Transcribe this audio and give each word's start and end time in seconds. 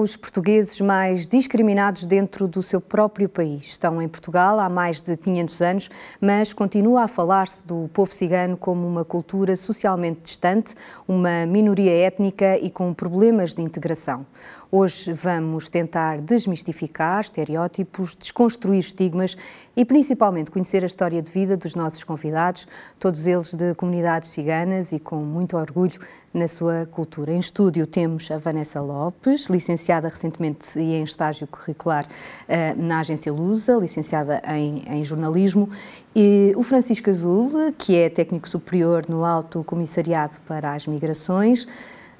os 0.00 0.16
portugueses 0.16 0.80
mais 0.80 1.26
discriminados 1.26 2.04
dentro 2.04 2.46
do 2.46 2.62
seu 2.62 2.80
próprio 2.80 3.28
país. 3.28 3.66
Estão 3.66 4.00
em 4.00 4.08
Portugal 4.08 4.60
há 4.60 4.68
mais 4.68 5.00
de 5.00 5.16
500 5.16 5.62
anos, 5.62 5.90
mas 6.20 6.52
continua 6.52 7.02
a 7.02 7.08
falar-se 7.08 7.66
do 7.66 7.88
povo 7.92 8.12
cigano 8.12 8.56
como 8.56 8.86
uma 8.86 9.04
cultura 9.04 9.56
socialmente 9.56 10.20
distante, 10.22 10.74
uma 11.06 11.46
minoria 11.46 12.06
étnica 12.06 12.58
e 12.58 12.70
com 12.70 12.92
problemas 12.94 13.54
de 13.54 13.62
integração. 13.62 14.26
Hoje 14.70 15.14
vamos 15.14 15.70
tentar 15.70 16.20
desmistificar 16.20 17.22
estereótipos, 17.22 18.14
desconstruir 18.14 18.80
estigmas 18.80 19.34
e 19.74 19.82
principalmente 19.82 20.50
conhecer 20.50 20.82
a 20.82 20.86
história 20.86 21.22
de 21.22 21.30
vida 21.30 21.56
dos 21.56 21.74
nossos 21.74 22.04
convidados, 22.04 22.68
todos 23.00 23.26
eles 23.26 23.54
de 23.54 23.74
comunidades 23.74 24.28
ciganas 24.28 24.92
e 24.92 24.98
com 24.98 25.16
muito 25.16 25.56
orgulho 25.56 25.98
na 26.34 26.46
sua 26.46 26.84
cultura. 26.84 27.32
Em 27.32 27.38
estúdio 27.38 27.86
temos 27.86 28.30
a 28.30 28.36
Vanessa 28.36 28.78
Lopes, 28.78 29.46
licenciada 29.46 29.87
recentemente 29.96 30.78
e 30.78 30.94
em 30.94 31.02
estágio 31.02 31.46
curricular 31.46 32.04
uh, 32.04 32.82
na 32.82 33.00
agência 33.00 33.32
Lusa, 33.32 33.76
licenciada 33.76 34.42
em, 34.46 34.82
em, 34.86 35.02
jornalismo, 35.02 35.68
e 36.14 36.52
o 36.56 36.62
Francisco 36.62 37.08
Azul, 37.08 37.72
que 37.76 37.96
é 37.96 38.10
técnico 38.10 38.48
superior 38.48 39.04
no 39.08 39.24
Alto 39.24 39.64
Comissariado 39.64 40.36
para 40.46 40.74
as 40.74 40.86
Migrações, 40.86 41.66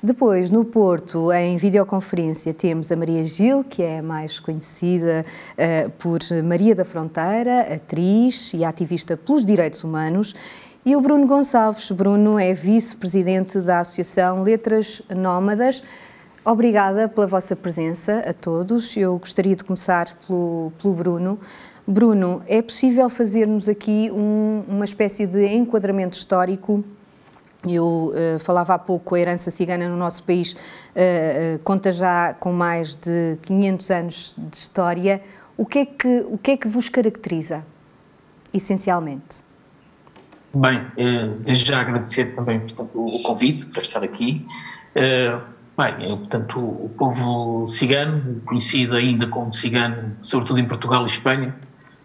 depois, 0.00 0.48
no 0.48 0.64
Porto, 0.64 1.32
em 1.32 1.56
videoconferência, 1.56 2.54
temos 2.54 2.92
a 2.92 2.96
Maria 2.96 3.24
Gil, 3.24 3.64
que 3.64 3.82
é 3.82 4.00
mais 4.00 4.38
conhecida 4.38 5.26
uh, 5.54 5.90
por 5.98 6.20
Maria 6.44 6.72
da 6.72 6.84
Fronteira, 6.84 7.62
atriz 7.62 8.54
e 8.54 8.64
ativista 8.64 9.16
pelos 9.16 9.44
direitos 9.44 9.82
humanos, 9.82 10.36
e 10.86 10.94
o 10.94 11.00
Bruno 11.00 11.26
Gonçalves. 11.26 11.90
Bruno 11.90 12.38
é 12.38 12.54
vice-presidente 12.54 13.60
da 13.60 13.80
Associação 13.80 14.42
Letras 14.42 15.02
Nómadas. 15.14 15.82
Obrigada 16.50 17.10
pela 17.10 17.26
vossa 17.26 17.54
presença 17.54 18.24
a 18.26 18.32
todos. 18.32 18.96
Eu 18.96 19.18
gostaria 19.18 19.54
de 19.54 19.62
começar 19.62 20.08
pelo, 20.26 20.72
pelo 20.80 20.94
Bruno. 20.94 21.38
Bruno, 21.86 22.42
é 22.46 22.62
possível 22.62 23.10
fazermos 23.10 23.68
aqui 23.68 24.10
um, 24.10 24.64
uma 24.66 24.86
espécie 24.86 25.26
de 25.26 25.46
enquadramento 25.46 26.16
histórico 26.16 26.82
eu 27.66 28.14
uh, 28.14 28.38
falava 28.38 28.74
há 28.74 28.78
pouco, 28.78 29.14
a 29.14 29.20
herança 29.20 29.50
cigana 29.50 29.88
no 29.88 29.96
nosso 29.96 30.22
país 30.22 30.52
uh, 30.54 30.56
uh, 30.56 31.58
conta 31.64 31.92
já 31.92 32.32
com 32.32 32.50
mais 32.50 32.96
de 32.96 33.36
500 33.42 33.90
anos 33.90 34.34
de 34.38 34.56
história. 34.56 35.20
O 35.54 35.66
que 35.66 35.80
é 35.80 35.84
que, 35.84 36.24
o 36.30 36.38
que, 36.38 36.52
é 36.52 36.56
que 36.56 36.68
vos 36.68 36.88
caracteriza, 36.88 37.62
essencialmente? 38.54 39.44
Bem, 40.54 40.86
desde 41.44 41.66
já 41.66 41.80
agradecer 41.80 42.32
também 42.32 42.60
portanto, 42.60 42.92
o 42.94 43.22
convite 43.22 43.66
para 43.66 43.82
estar 43.82 44.02
aqui. 44.02 44.46
Bem, 45.78 46.08
portanto, 46.18 46.58
o 46.58 46.88
povo 46.98 47.64
cigano, 47.64 48.40
conhecido 48.44 48.96
ainda 48.96 49.28
como 49.28 49.52
cigano, 49.52 50.16
sobretudo 50.20 50.58
em 50.58 50.66
Portugal 50.66 51.04
e 51.04 51.06
Espanha, 51.06 51.54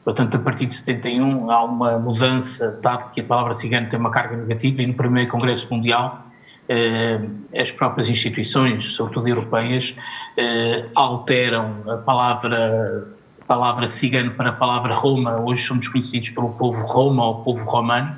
Portanto, 0.04 0.36
a 0.36 0.40
partir 0.40 0.66
de 0.66 0.74
71 0.74 1.50
há 1.50 1.64
uma 1.64 1.98
mudança, 1.98 2.78
dado 2.82 3.10
que 3.12 3.22
a 3.22 3.24
palavra 3.24 3.54
cigano 3.54 3.88
tem 3.88 3.98
uma 3.98 4.12
carga 4.12 4.36
negativa, 4.36 4.82
e 4.82 4.88
no 4.88 4.94
primeiro 4.94 5.30
Congresso 5.32 5.74
Mundial 5.74 6.28
eh, 6.68 7.22
as 7.56 7.72
próprias 7.72 8.10
instituições, 8.10 8.96
sobretudo 8.96 9.30
europeias, 9.30 9.96
eh, 10.38 10.86
alteram 10.94 11.84
a 11.88 11.98
palavra, 11.98 13.08
palavra 13.48 13.88
cigano 13.88 14.32
para 14.32 14.50
a 14.50 14.54
palavra 14.54 14.94
Roma. 14.94 15.40
Hoje 15.40 15.64
somos 15.64 15.88
conhecidos 15.88 16.30
pelo 16.32 16.50
povo 16.50 16.86
Roma 16.86 17.24
ou 17.26 17.36
povo 17.42 17.64
romano. 17.64 18.14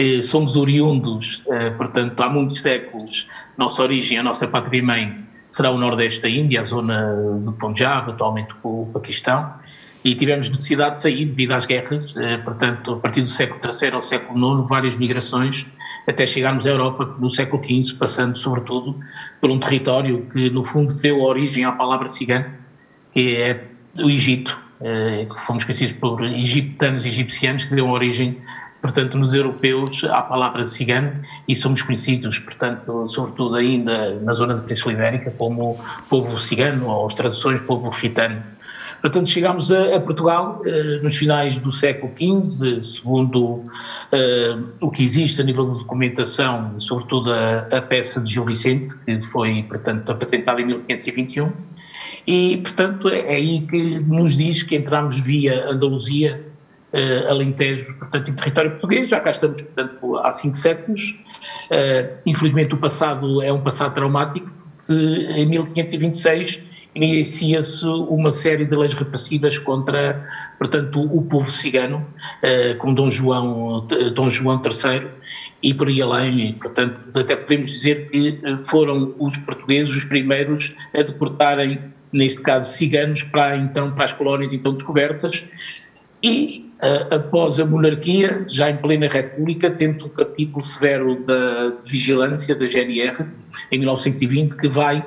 Eh, 0.00 0.22
somos 0.22 0.56
oriundos, 0.56 1.42
eh, 1.46 1.68
portanto, 1.72 2.18
há 2.22 2.30
muitos 2.30 2.62
séculos, 2.62 3.28
nossa 3.58 3.82
origem, 3.82 4.16
a 4.16 4.22
nossa 4.22 4.48
pátria-mãe 4.48 5.26
será 5.50 5.70
o 5.70 5.76
Nordeste 5.76 6.22
da 6.22 6.28
Índia, 6.30 6.60
a 6.60 6.62
zona 6.62 7.38
do 7.44 7.52
Punjab, 7.52 8.10
atualmente 8.10 8.54
o 8.62 8.88
Paquistão 8.94 9.52
e 10.02 10.14
tivemos 10.14 10.48
necessidade 10.48 10.94
de 10.94 11.02
sair 11.02 11.26
devido 11.26 11.52
às 11.52 11.66
guerras, 11.66 12.16
eh, 12.16 12.38
portanto, 12.38 12.94
a 12.94 12.96
partir 12.96 13.20
do 13.20 13.26
século 13.26 13.60
III 13.62 13.90
ao 13.90 14.00
século 14.00 14.60
IX, 14.60 14.66
várias 14.70 14.96
migrações, 14.96 15.66
até 16.08 16.24
chegarmos 16.24 16.66
à 16.66 16.70
Europa 16.70 17.16
no 17.18 17.28
século 17.28 17.62
XV, 17.62 17.98
passando 17.98 18.38
sobretudo 18.38 18.98
por 19.38 19.50
um 19.50 19.58
território 19.58 20.26
que, 20.32 20.48
no 20.48 20.62
fundo, 20.64 20.94
deu 20.94 21.20
origem 21.20 21.66
à 21.66 21.72
palavra 21.72 22.08
cigano, 22.08 22.46
que 23.12 23.36
é 23.36 23.66
o 24.02 24.08
Egito, 24.08 24.58
que 24.80 25.40
fomos 25.40 25.62
conhecidos 25.62 25.92
por 25.92 26.24
egiptanos 26.24 27.04
e 27.04 27.08
egipcianos, 27.08 27.64
que 27.64 27.74
deu 27.74 27.90
origem, 27.90 28.40
portanto, 28.80 29.18
nos 29.18 29.34
europeus 29.34 30.04
à 30.04 30.22
palavra 30.22 30.62
cigano, 30.64 31.20
e 31.46 31.54
somos 31.54 31.82
conhecidos, 31.82 32.38
portanto, 32.38 33.06
sobretudo 33.06 33.56
ainda 33.56 34.18
na 34.20 34.32
zona 34.32 34.54
da 34.54 34.62
Península 34.62 34.94
Ibérica, 34.94 35.30
como 35.36 35.78
povo 36.08 36.36
cigano, 36.38 36.88
ou 36.88 37.06
as 37.06 37.14
traduções 37.14 37.60
povo 37.60 37.88
ritano. 37.90 38.42
Portanto, 39.00 39.28
chegámos 39.28 39.72
a, 39.72 39.96
a 39.96 40.00
Portugal 40.00 40.60
uh, 40.60 41.02
nos 41.02 41.16
finais 41.16 41.58
do 41.58 41.72
século 41.72 42.12
XV, 42.14 42.80
segundo 42.82 43.44
uh, 43.46 43.66
o 44.80 44.90
que 44.90 45.02
existe 45.02 45.40
a 45.40 45.44
nível 45.44 45.72
de 45.72 45.78
documentação, 45.78 46.78
sobretudo 46.78 47.32
a, 47.32 47.60
a, 47.70 47.82
peça 47.82 48.20
de 48.20 48.30
Gil 48.30 48.44
Vicente, 48.44 48.94
que 48.98 49.20
foi, 49.20 49.62
portanto, 49.62 50.12
apresentada 50.12 50.60
em 50.60 50.66
1521, 50.66 51.50
e, 52.26 52.58
portanto, 52.58 53.08
é, 53.08 53.20
é 53.20 53.36
aí 53.36 53.66
que 53.66 53.98
nos 54.00 54.36
diz 54.36 54.62
que 54.62 54.76
entramos 54.76 55.18
via 55.20 55.70
Andaluzia, 55.70 56.49
uh, 56.92 57.28
Alentejo, 57.28 57.98
portanto, 57.98 58.30
em 58.30 58.34
território 58.34 58.70
português, 58.72 59.08
já 59.08 59.20
cá 59.20 59.30
estamos, 59.30 59.62
portanto, 59.62 60.16
há 60.18 60.32
cinco 60.32 60.56
séculos. 60.56 61.14
infelizmente, 62.26 62.74
o 62.74 62.78
passado 62.78 63.42
é 63.42 63.52
um 63.52 63.62
passado 63.62 63.94
traumático, 63.94 64.50
em 64.88 65.46
1526 65.46 66.70
inicia-se 66.94 67.84
uma 67.84 68.32
série 68.32 68.64
de 68.64 68.74
leis 68.74 68.94
repressivas 68.94 69.58
contra, 69.58 70.22
portanto, 70.58 71.00
o 71.00 71.22
povo 71.22 71.50
cigano, 71.50 72.06
eh, 72.42 72.74
com 72.74 72.92
Dom 72.92 73.08
João, 73.08 73.86
Dom 74.14 74.28
João 74.28 74.60
III, 74.60 75.08
e 75.62 75.74
por 75.74 75.88
aí 75.88 76.02
além, 76.02 76.54
portanto, 76.54 77.18
até 77.18 77.36
podemos 77.36 77.70
dizer 77.70 78.10
que 78.10 78.40
foram 78.68 79.14
os 79.18 79.36
portugueses 79.38 79.94
os 79.94 80.04
primeiros 80.04 80.74
a 80.94 81.02
deportarem, 81.02 81.78
neste 82.12 82.40
caso, 82.40 82.72
ciganos 82.72 83.22
para, 83.22 83.56
então, 83.56 83.92
para 83.94 84.06
as 84.06 84.12
colónias 84.12 84.52
então 84.52 84.72
descobertas, 84.74 85.46
e 86.22 86.70
uh, 86.82 87.14
após 87.14 87.58
a 87.58 87.64
monarquia, 87.64 88.44
já 88.46 88.70
em 88.70 88.76
plena 88.76 89.08
república, 89.08 89.70
temos 89.70 90.02
um 90.02 90.08
capítulo 90.08 90.66
severo 90.66 91.24
da 91.24 91.72
vigilância 91.84 92.54
da 92.54 92.66
GNR, 92.66 93.26
em 93.72 93.78
1920, 93.78 94.56
que 94.56 94.68
vai 94.68 95.04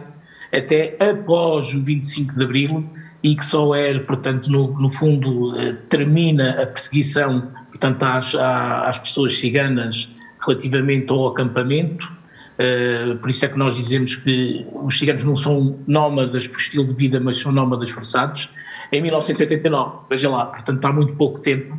até 0.52 0.96
após 1.00 1.74
o 1.74 1.82
25 1.82 2.36
de 2.36 2.44
Abril 2.44 2.90
e 3.24 3.36
que 3.36 3.46
só 3.46 3.74
é, 3.74 3.98
portanto, 4.00 4.52
no, 4.52 4.80
no 4.80 4.90
fundo, 4.90 5.58
eh, 5.58 5.74
termina 5.90 6.62
a 6.62 6.68
perseguição, 6.68 7.52
portanto, 7.70 8.04
às, 8.04 8.36
às 8.36 9.00
pessoas 9.00 9.34
ciganas 9.40 10.14
relativamente 10.46 11.12
ao 11.12 11.28
acampamento, 11.28 12.12
Uh, 12.54 13.18
por 13.18 13.32
isso 13.32 13.44
é 13.46 13.48
que 13.48 13.58
nós 13.58 13.76
dizemos 13.76 14.16
que 14.16 14.64
os 14.72 14.98
ciganos 15.00 15.24
não 15.24 15.36
são 15.36 15.80
nómadas 15.88 16.46
por 16.46 16.60
estilo 16.60 16.86
de 16.86 16.94
vida, 16.94 17.20
mas 17.20 17.40
são 17.40 17.52
nómadas 17.52 17.90
forçados, 17.90 18.48
em 18.94 19.02
1989, 19.02 20.06
veja 20.10 20.30
lá, 20.30 20.46
portanto 20.46 20.86
há 20.86 20.94
muito 20.94 21.14
pouco 21.16 21.40
tempo, 21.40 21.78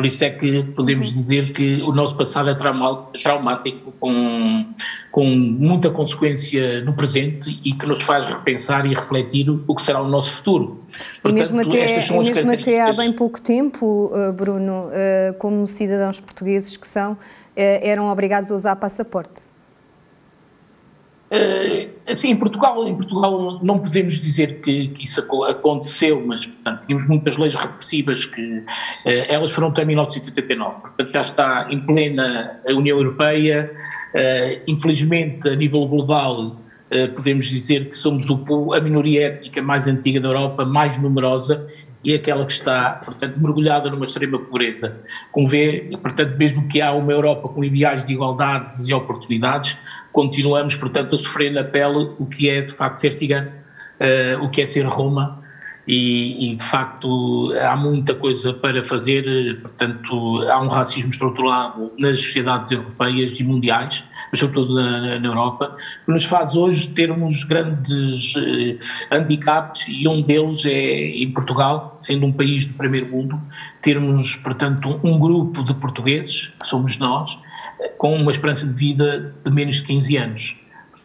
por 0.00 0.06
isso 0.06 0.24
é 0.24 0.30
que 0.30 0.62
podemos 0.74 1.08
uhum. 1.08 1.14
dizer 1.14 1.52
que 1.52 1.82
o 1.82 1.92
nosso 1.92 2.16
passado 2.16 2.48
é 2.48 2.54
traumático, 2.54 3.92
com, 4.00 4.66
com 5.12 5.26
muita 5.26 5.90
consequência 5.90 6.80
no 6.82 6.94
presente 6.94 7.60
e 7.62 7.74
que 7.74 7.86
nos 7.86 8.02
faz 8.02 8.24
repensar 8.24 8.86
e 8.86 8.94
refletir 8.94 9.50
o 9.50 9.74
que 9.74 9.82
será 9.82 10.00
o 10.00 10.08
nosso 10.08 10.36
futuro. 10.36 10.82
Portanto, 11.20 11.30
e 11.30 11.32
mesmo 11.32 11.60
até, 11.60 12.00
e 12.00 12.18
mesmo 12.18 12.50
até 12.50 12.80
há 12.80 12.94
bem 12.94 13.12
pouco 13.12 13.42
tempo, 13.42 14.10
uh, 14.14 14.32
Bruno, 14.32 14.86
uh, 14.86 15.34
como 15.38 15.66
cidadãos 15.66 16.18
portugueses 16.18 16.78
que 16.78 16.86
são, 16.86 17.12
uh, 17.12 17.18
eram 17.56 18.10
obrigados 18.10 18.50
a 18.50 18.54
usar 18.54 18.76
passaporte. 18.76 19.49
Uh, 21.30 21.88
assim, 22.10 22.30
em 22.30 22.36
Portugal, 22.36 22.88
em 22.88 22.96
Portugal 22.96 23.60
não 23.62 23.78
podemos 23.78 24.14
dizer 24.14 24.60
que, 24.62 24.88
que 24.88 25.04
isso 25.04 25.20
aconteceu, 25.48 26.20
mas 26.26 26.44
portanto, 26.44 26.86
tínhamos 26.86 27.06
muitas 27.06 27.36
leis 27.36 27.54
repressivas 27.54 28.26
que 28.26 28.58
uh, 28.58 28.64
elas 29.04 29.52
foram 29.52 29.68
até 29.68 29.84
1989, 29.84 30.80
portanto 30.80 31.14
já 31.14 31.20
está 31.20 31.68
em 31.70 31.80
plena 31.86 32.60
a 32.66 32.72
União 32.72 32.98
Europeia, 32.98 33.70
uh, 34.12 34.62
infelizmente 34.66 35.48
a 35.48 35.54
nível 35.54 35.86
global 35.86 36.56
podemos 37.14 37.44
dizer 37.44 37.88
que 37.88 37.94
somos 37.94 38.28
o, 38.28 38.74
a 38.74 38.80
minoria 38.80 39.28
étnica 39.28 39.62
mais 39.62 39.86
antiga 39.86 40.20
da 40.20 40.26
Europa, 40.26 40.64
mais 40.64 41.00
numerosa 41.00 41.64
e 42.02 42.14
aquela 42.14 42.46
que 42.46 42.52
está, 42.52 42.92
portanto, 43.04 43.38
mergulhada 43.40 43.90
numa 43.90 44.06
extrema 44.06 44.38
pobreza. 44.38 45.00
Como 45.32 45.46
vê, 45.46 45.90
portanto, 46.02 46.36
mesmo 46.36 46.66
que 46.68 46.80
há 46.80 46.92
uma 46.92 47.12
Europa 47.12 47.48
com 47.48 47.62
ideais 47.62 48.04
de 48.04 48.12
igualdades 48.12 48.88
e 48.88 48.94
oportunidades, 48.94 49.76
continuamos, 50.12 50.74
portanto, 50.74 51.14
a 51.14 51.18
sofrer 51.18 51.52
na 51.52 51.64
pele 51.64 52.10
o 52.18 52.26
que 52.26 52.48
é, 52.48 52.62
de 52.62 52.72
facto, 52.72 52.96
ser 52.96 53.12
cigano, 53.12 53.50
uh, 53.50 54.44
o 54.44 54.48
que 54.48 54.62
é 54.62 54.66
ser 54.66 54.86
Roma, 54.86 55.39
e, 55.86 56.52
e, 56.52 56.56
de 56.56 56.64
facto 56.64 57.52
há 57.60 57.76
muita 57.76 58.14
coisa 58.14 58.52
para 58.52 58.82
fazer, 58.84 59.60
portanto 59.60 60.40
há 60.48 60.60
um 60.60 60.68
racismo 60.68 61.10
estruturado 61.10 61.92
nas 61.98 62.18
sociedades 62.18 62.70
europeias 62.70 63.38
e 63.40 63.44
mundiais, 63.44 64.04
mas 64.30 64.38
sobretudo 64.38 64.74
na, 64.74 65.18
na 65.18 65.26
Europa, 65.26 65.74
que 66.04 66.12
nos 66.12 66.24
faz 66.24 66.54
hoje 66.54 66.88
termos 66.88 67.44
grandes 67.44 68.34
eh, 68.36 68.78
handicaps 69.10 69.86
e 69.88 70.06
um 70.06 70.22
deles 70.22 70.64
é 70.66 70.70
em 70.70 71.32
Portugal, 71.32 71.92
sendo 71.96 72.26
um 72.26 72.32
país 72.32 72.64
do 72.64 72.74
primeiro 72.74 73.08
mundo, 73.08 73.40
termos 73.82 74.36
portanto 74.36 75.00
um 75.02 75.18
grupo 75.18 75.62
de 75.64 75.74
portugueses, 75.74 76.48
que 76.60 76.66
somos 76.66 76.98
nós, 76.98 77.38
com 77.98 78.14
uma 78.14 78.30
esperança 78.30 78.66
de 78.66 78.74
vida 78.74 79.34
de 79.44 79.50
menos 79.50 79.76
de 79.76 79.82
15 79.84 80.16
anos. 80.16 80.56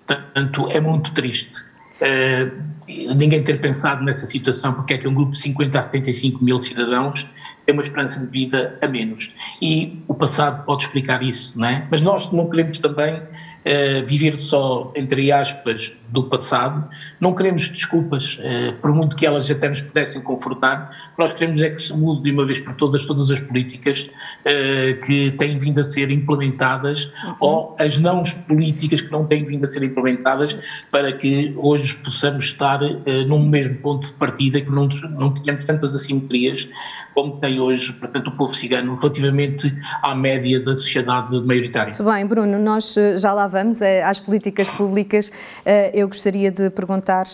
Portanto, 0.05 0.69
é 0.69 0.79
muito 0.79 1.11
triste. 1.13 1.74
Uh, 2.01 2.75
ninguém 2.87 3.43
ter 3.43 3.59
pensado 3.59 4.03
nessa 4.03 4.25
situação, 4.25 4.73
porque 4.73 4.93
é 4.93 4.97
que 4.97 5.07
um 5.07 5.13
grupo 5.13 5.31
de 5.31 5.39
50 5.39 5.79
a 5.79 5.81
75 5.81 6.43
mil 6.43 6.57
cidadãos 6.57 7.25
tem 7.65 7.73
uma 7.73 7.83
esperança 7.83 8.19
de 8.19 8.27
vida 8.27 8.77
a 8.81 8.87
menos. 8.87 9.33
E 9.61 10.03
o 10.07 10.13
passado 10.13 10.65
pode 10.65 10.83
explicar 10.83 11.23
isso, 11.23 11.59
não 11.59 11.67
é? 11.67 11.87
Mas 11.89 12.01
nós 12.01 12.31
não 12.31 12.49
queremos 12.49 12.77
também 12.77 13.15
uh, 13.15 14.05
viver 14.05 14.33
só, 14.33 14.91
entre 14.95 15.31
aspas, 15.31 15.97
do 16.15 16.23
passado, 16.23 16.87
não 17.19 17.33
queremos 17.33 17.69
desculpas, 17.69 18.39
uh, 18.39 18.73
por 18.81 18.91
muito 18.93 19.15
que 19.15 19.25
elas 19.25 19.49
até 19.51 19.69
nos 19.69 19.81
pudessem 19.81 20.21
confortar, 20.21 20.89
nós 21.17 21.33
queremos 21.33 21.61
é 21.61 21.69
que 21.69 21.81
se 21.81 21.93
mude 21.93 22.23
de 22.23 22.31
uma 22.31 22.45
vez 22.45 22.59
por 22.59 22.73
todas 22.75 23.05
todas 23.05 23.29
as 23.29 23.39
políticas 23.39 24.01
uh, 24.01 25.05
que 25.05 25.31
têm 25.31 25.57
vindo 25.57 25.79
a 25.79 25.83
ser 25.83 26.09
implementadas 26.09 27.05
uhum. 27.23 27.35
ou 27.39 27.75
as 27.79 27.97
não 27.97 28.23
políticas 28.47 29.01
que 29.01 29.11
não 29.11 29.25
têm 29.25 29.45
vindo 29.45 29.63
a 29.63 29.67
ser 29.67 29.83
implementadas 29.83 30.57
para 30.91 31.11
que 31.11 31.53
hoje 31.57 31.95
possamos 31.95 32.45
estar 32.45 32.79
num 33.27 33.47
mesmo 33.47 33.77
ponto 33.77 34.07
de 34.07 34.13
partida 34.13 34.61
que 34.61 34.71
não, 34.71 34.87
não 35.11 35.33
tenhamos 35.33 35.65
tantas 35.65 35.95
assimetrias 35.95 36.67
como 37.13 37.37
tem 37.37 37.59
hoje, 37.59 37.93
portanto, 37.93 38.27
o 38.27 38.31
povo 38.31 38.53
cigano 38.53 38.95
relativamente 38.95 39.73
à 40.03 40.13
média 40.13 40.59
da 40.59 40.73
sociedade 40.75 41.39
maioritária. 41.45 41.93
Muito 41.97 42.03
bem, 42.03 42.25
Bruno, 42.25 42.59
nós 42.59 42.97
eh, 42.97 43.17
já 43.17 43.33
lá 43.33 43.47
vamos 43.47 43.81
eh, 43.81 44.03
às 44.03 44.19
políticas 44.19 44.69
públicas. 44.69 45.31
Eh, 45.65 45.91
eu 46.05 46.09
gostaria 46.09 46.51
de 46.51 46.69
perguntar, 46.69 47.25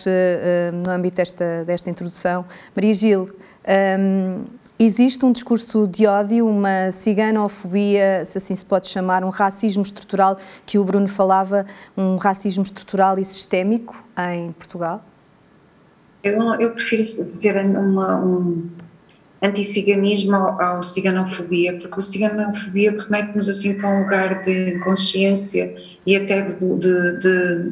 no 0.74 0.92
âmbito 0.92 1.18
desta, 1.18 1.66
desta 1.66 1.90
introdução, 1.90 2.46
Maria 2.76 2.94
Gil, 2.94 3.30
ehm, 3.66 4.44
Existe 4.84 5.24
um 5.24 5.32
discurso 5.32 5.88
de 5.88 6.08
ódio, 6.08 6.48
uma 6.48 6.92
ciganofobia, 6.92 8.26
se 8.26 8.40
assim 8.40 8.56
se 8.56 8.66
pode 8.66 8.88
chamar, 8.88 9.24
um 9.24 9.30
racismo 9.30 9.84
estrutural 9.84 10.36
que 10.66 10.80
o 10.80 10.84
Bruno 10.84 11.08
falava, 11.08 11.68
um 11.96 12.16
racismo 12.16 12.64
estrutural 12.64 13.20
e 13.20 13.24
sistémico 13.24 14.04
em 14.34 14.52
Portugal? 14.54 15.06
Eu, 16.24 16.34
eu 16.60 16.72
prefiro 16.72 17.04
dizer 17.04 17.64
uma, 17.64 18.26
um, 18.26 18.66
anticiganismo 19.40 20.36
ao 20.36 20.82
ciganofobia, 20.82 21.78
porque 21.78 22.00
o 22.00 22.02
ciganofobia 22.02 22.98
remete-nos 22.98 23.50
assim 23.50 23.76
para 23.76 23.88
um 23.88 24.02
lugar 24.02 24.44
de 24.44 24.80
consciência 24.80 25.76
e 26.08 26.16
até 26.16 26.42
de, 26.42 26.56
de, 26.56 27.20
de, 27.20 27.72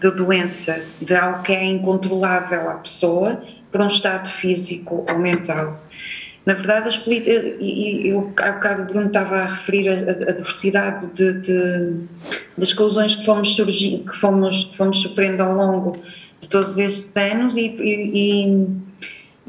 de, 0.00 0.10
doença, 0.10 0.82
de 1.00 1.14
algo 1.14 1.42
que 1.42 1.52
é 1.52 1.64
incontrolável 1.64 2.70
à 2.70 2.74
pessoa 2.74 3.42
por 3.70 3.80
um 3.80 3.86
estado 3.86 4.28
físico 4.28 5.04
ou 5.08 5.18
mental. 5.18 5.80
Na 6.46 6.54
verdade, 6.54 6.88
as 6.88 6.96
políticas, 6.96 7.56
e 7.60 8.08
eu 8.08 8.32
há 8.38 8.52
bocado 8.52 8.82
o 8.82 8.86
Bruno 8.86 9.08
estava 9.08 9.36
a 9.36 9.46
referir 9.46 9.88
a, 9.90 10.30
a 10.30 10.32
diversidade 10.32 11.06
de, 11.08 11.40
de, 11.42 11.90
de 12.56 12.64
exclusões 12.64 13.14
que 13.14 13.26
fomos, 13.26 13.54
surgindo, 13.54 14.10
que 14.10 14.18
fomos, 14.18 14.72
fomos 14.76 14.96
sofrendo 15.02 15.42
ao 15.42 15.54
longo 15.54 15.98
de 16.40 16.48
todos 16.48 16.78
estes 16.78 17.14
anos 17.16 17.54
e, 17.54 17.66
e 17.66 18.66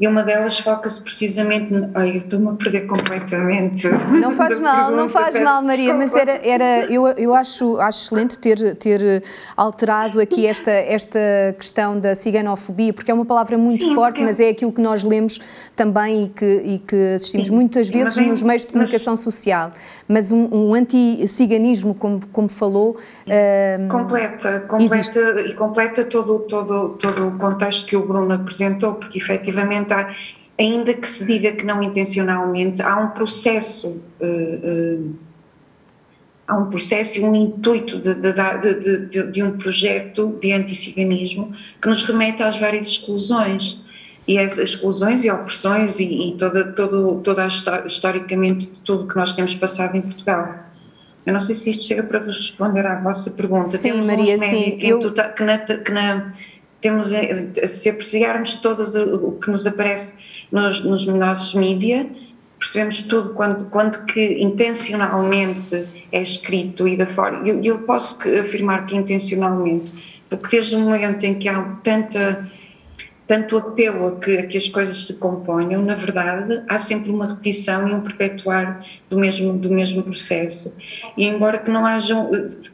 e 0.00 0.08
uma 0.08 0.22
delas 0.22 0.58
foca-se 0.58 1.02
precisamente. 1.02 1.72
No... 1.72 1.90
Ai, 1.94 2.12
eu 2.12 2.16
estou-me 2.16 2.48
a 2.48 2.52
perder 2.52 2.86
completamente. 2.86 3.86
Não 4.10 4.32
faz 4.32 4.58
mal, 4.58 4.86
pergunta, 4.86 5.02
não 5.02 5.08
faz 5.08 5.38
mal, 5.38 5.62
Maria, 5.62 5.92
mas 5.94 6.14
era, 6.14 6.40
era 6.42 6.92
eu, 6.92 7.06
eu 7.08 7.34
acho, 7.34 7.78
acho 7.78 8.04
excelente 8.04 8.38
ter, 8.38 8.76
ter 8.76 9.22
alterado 9.56 10.20
aqui 10.20 10.46
esta, 10.46 10.70
esta 10.70 11.18
questão 11.56 11.98
da 11.98 12.14
ciganofobia, 12.14 12.92
porque 12.92 13.10
é 13.10 13.14
uma 13.14 13.24
palavra 13.24 13.58
muito 13.58 13.84
Sim, 13.84 13.94
forte, 13.94 14.22
mas 14.22 14.40
é 14.40 14.48
aquilo 14.48 14.72
que 14.72 14.80
nós 14.80 15.04
lemos 15.04 15.38
também 15.76 16.24
e 16.24 16.28
que, 16.28 16.62
e 16.64 16.78
que 16.78 17.14
assistimos 17.14 17.48
Sim. 17.48 17.54
muitas 17.54 17.88
vezes 17.88 18.16
é, 18.16 18.22
nos 18.22 18.42
meios 18.42 18.62
de 18.62 18.72
comunicação 18.72 19.12
mas, 19.12 19.20
social. 19.20 19.70
Mas 20.08 20.32
um, 20.32 20.48
um 20.52 20.74
anti-ciganismo, 20.74 21.94
como, 21.94 22.20
como 22.28 22.48
falou. 22.48 22.96
Um, 23.26 23.88
completa, 23.88 24.60
completa 24.60 25.40
e 25.42 25.54
completa 25.54 26.04
todo, 26.04 26.40
todo, 26.40 26.90
todo 26.90 27.28
o 27.28 27.38
contexto 27.38 27.86
que 27.86 27.96
o 27.96 28.06
Bruno 28.06 28.32
apresentou, 28.34 28.94
porque 28.94 29.18
efetivamente 29.18 29.89
ainda 30.58 30.92
que 30.92 31.08
se 31.08 31.24
diga 31.24 31.52
que 31.52 31.64
não 31.64 31.82
intencionalmente, 31.82 32.82
há 32.82 32.96
um 32.96 33.08
processo, 33.08 34.02
uh, 34.20 35.00
uh, 35.00 35.16
há 36.46 36.58
um 36.58 36.68
processo 36.68 37.18
e 37.18 37.22
um 37.22 37.34
intuito 37.34 37.98
de, 37.98 38.14
de, 38.14 39.06
de, 39.06 39.32
de 39.32 39.42
um 39.42 39.56
projeto 39.56 40.38
de 40.40 40.52
anticiganismo 40.52 41.54
que 41.80 41.88
nos 41.88 42.02
remete 42.02 42.42
às 42.42 42.58
várias 42.58 42.86
exclusões. 42.86 43.80
E 44.28 44.38
essas 44.38 44.58
exclusões 44.58 45.24
e 45.24 45.30
opressões 45.30 45.98
e, 45.98 46.04
e 46.04 46.36
toda, 46.36 46.72
todo, 46.72 47.20
toda 47.22 47.44
a, 47.44 47.86
historicamente 47.86 48.68
tudo 48.84 49.08
que 49.08 49.16
nós 49.16 49.32
temos 49.32 49.54
passado 49.54 49.96
em 49.96 50.02
Portugal. 50.02 50.56
Eu 51.24 51.32
não 51.32 51.40
sei 51.40 51.54
se 51.54 51.70
isto 51.70 51.84
chega 51.84 52.02
para 52.02 52.18
vos 52.18 52.36
responder 52.36 52.86
à 52.86 53.00
vossa 53.00 53.30
pergunta. 53.30 53.64
Sim, 53.64 53.92
temos 53.92 54.06
Maria, 54.06 54.38
sim. 54.38 54.78
Eu... 54.80 54.98
Que 55.34 55.44
na, 55.44 55.58
que 55.58 55.90
na 55.90 56.32
temos, 56.80 57.12
eh, 57.12 57.68
se 57.68 57.90
apreciarmos 57.90 58.54
todo 58.56 58.82
o 59.28 59.38
que 59.38 59.50
nos 59.50 59.66
aparece 59.66 60.16
nos, 60.50 60.82
nos 60.84 61.06
nossos 61.06 61.54
mídias, 61.54 62.06
percebemos 62.58 63.02
tudo 63.02 63.34
quando, 63.34 63.64
quando 63.66 64.04
que 64.06 64.40
intencionalmente 64.40 65.86
é 66.12 66.22
escrito 66.22 66.86
e 66.86 66.96
da 66.96 67.06
forma. 67.06 67.46
Eu, 67.48 67.62
eu 67.62 67.78
posso 67.80 68.18
afirmar 68.38 68.86
que 68.86 68.96
intencionalmente, 68.96 69.92
porque 70.28 70.56
desde 70.56 70.76
o 70.76 70.80
momento 70.80 71.24
em 71.24 71.34
que 71.34 71.48
há 71.48 71.62
tanta 71.82 72.50
tanto 73.30 73.56
apelo 73.56 74.08
a 74.08 74.16
que, 74.16 74.38
a 74.38 74.46
que, 74.48 74.58
as 74.58 74.68
coisas 74.68 75.06
se 75.06 75.20
componham, 75.20 75.84
na 75.84 75.94
verdade, 75.94 76.64
há 76.68 76.80
sempre 76.80 77.12
uma 77.12 77.28
repetição 77.28 77.86
e 77.86 77.94
um 77.94 78.00
perpetuar 78.00 78.84
do 79.08 79.20
mesmo, 79.20 79.52
do 79.52 79.70
mesmo 79.70 80.02
processo. 80.02 80.76
E 81.16 81.26
embora 81.26 81.58
que 81.58 81.70
não 81.70 81.86
haja, 81.86 82.16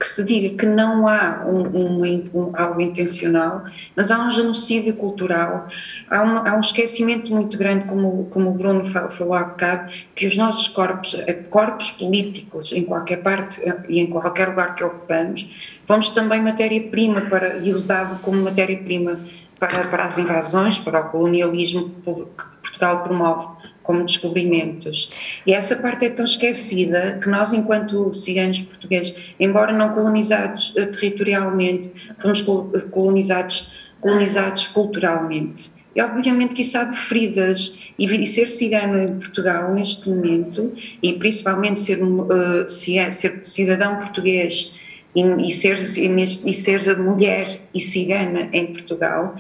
que 0.00 0.06
se 0.06 0.24
diga 0.24 0.56
que 0.56 0.64
não 0.64 1.06
há 1.06 1.44
um, 1.46 1.60
um, 1.76 2.24
um 2.32 2.52
algo 2.56 2.80
intencional, 2.80 3.64
mas 3.94 4.10
há 4.10 4.18
um 4.18 4.30
genocídio 4.30 4.94
cultural, 4.94 5.68
há, 6.08 6.22
uma, 6.22 6.48
há, 6.48 6.56
um 6.56 6.60
esquecimento 6.60 7.30
muito 7.30 7.58
grande, 7.58 7.84
como, 7.84 8.24
como 8.30 8.48
o 8.48 8.54
Bruno 8.54 8.86
falou 8.86 9.34
há 9.34 9.44
bocado, 9.44 9.92
que 10.14 10.26
os 10.26 10.38
nossos 10.38 10.68
corpos, 10.68 11.12
eh, 11.26 11.34
corpos 11.34 11.90
políticos, 11.90 12.72
em 12.72 12.82
qualquer 12.82 13.18
parte 13.18 13.60
eh, 13.60 13.76
e 13.90 14.00
em 14.00 14.06
qualquer 14.06 14.48
lugar 14.48 14.74
que 14.74 14.82
ocupamos, 14.82 15.46
fomos 15.86 16.08
também 16.08 16.40
matéria-prima 16.40 17.20
para, 17.28 17.58
e 17.58 17.74
usado 17.74 18.18
como 18.22 18.40
matéria-prima 18.40 19.20
para, 19.58 19.88
para 19.88 20.04
as 20.04 20.18
invasões, 20.18 20.78
para 20.78 21.00
o 21.00 21.10
colonialismo 21.10 21.90
que 22.04 22.44
Portugal 22.62 23.02
promove 23.02 23.56
como 23.82 24.04
descobrimentos. 24.04 25.08
E 25.46 25.54
essa 25.54 25.76
parte 25.76 26.06
é 26.06 26.10
tão 26.10 26.24
esquecida 26.24 27.18
que 27.22 27.28
nós, 27.28 27.52
enquanto 27.52 28.12
ciganos 28.12 28.60
portugueses, 28.60 29.14
embora 29.38 29.72
não 29.72 29.90
colonizados 29.90 30.74
eh, 30.76 30.86
territorialmente, 30.86 31.92
fomos 32.20 32.42
colonizados, 32.90 33.70
colonizados 34.00 34.66
culturalmente. 34.68 35.70
E 35.94 36.02
obviamente 36.02 36.54
que 36.54 36.60
isso 36.60 36.76
abre 36.76 36.96
feridas 36.96 37.74
e 37.98 38.26
ser 38.26 38.50
cigano 38.50 39.00
em 39.00 39.18
Portugal 39.18 39.72
neste 39.72 40.06
momento, 40.08 40.74
e 41.02 41.14
principalmente 41.14 41.80
ser, 41.80 42.02
uh, 42.02 42.68
ser 42.68 43.40
cidadão 43.44 43.96
português 43.96 44.74
e, 45.16 45.48
e, 45.48 45.52
ser, 45.52 45.78
e, 45.78 46.54
ser 46.54 46.98
mulher 46.98 47.60
e 47.72 47.80
cigana 47.80 48.48
em 48.52 48.66
Portugal. 48.66 49.34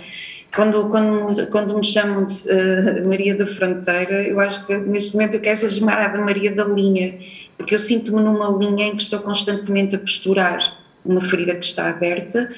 Quando, 0.54 0.88
quando, 0.88 1.46
quando 1.48 1.76
me 1.76 1.84
chamam 1.84 2.24
de 2.24 2.34
uh, 2.48 3.06
Maria 3.06 3.36
da 3.36 3.46
Fronteira, 3.46 4.22
eu 4.22 4.40
acho 4.40 4.66
que 4.66 4.74
neste 4.74 5.14
momento 5.14 5.34
eu 5.34 5.40
quero 5.40 5.58
ser 5.58 5.70
chamada 5.70 6.18
Maria 6.18 6.50
da 6.54 6.64
Linha, 6.64 7.14
porque 7.58 7.74
eu 7.74 7.78
sinto-me 7.78 8.22
numa 8.22 8.48
linha 8.56 8.86
em 8.86 8.96
que 8.96 9.02
estou 9.02 9.20
constantemente 9.20 9.94
a 9.94 9.98
costurar 9.98 10.78
uma 11.04 11.20
ferida 11.20 11.54
que 11.54 11.64
está 11.64 11.90
aberta, 11.90 12.50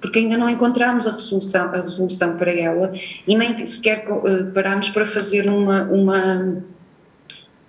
porque 0.00 0.20
ainda 0.20 0.38
não 0.38 0.48
encontramos 0.48 1.06
a 1.06 1.12
resolução, 1.12 1.66
a 1.74 1.82
resolução 1.82 2.38
para 2.38 2.52
ela 2.52 2.92
e 3.26 3.36
nem 3.36 3.66
sequer 3.66 4.06
uh, 4.08 4.50
paramos 4.54 4.88
para 4.88 5.04
fazer 5.04 5.46
uma, 5.46 5.82
uma, 5.84 6.62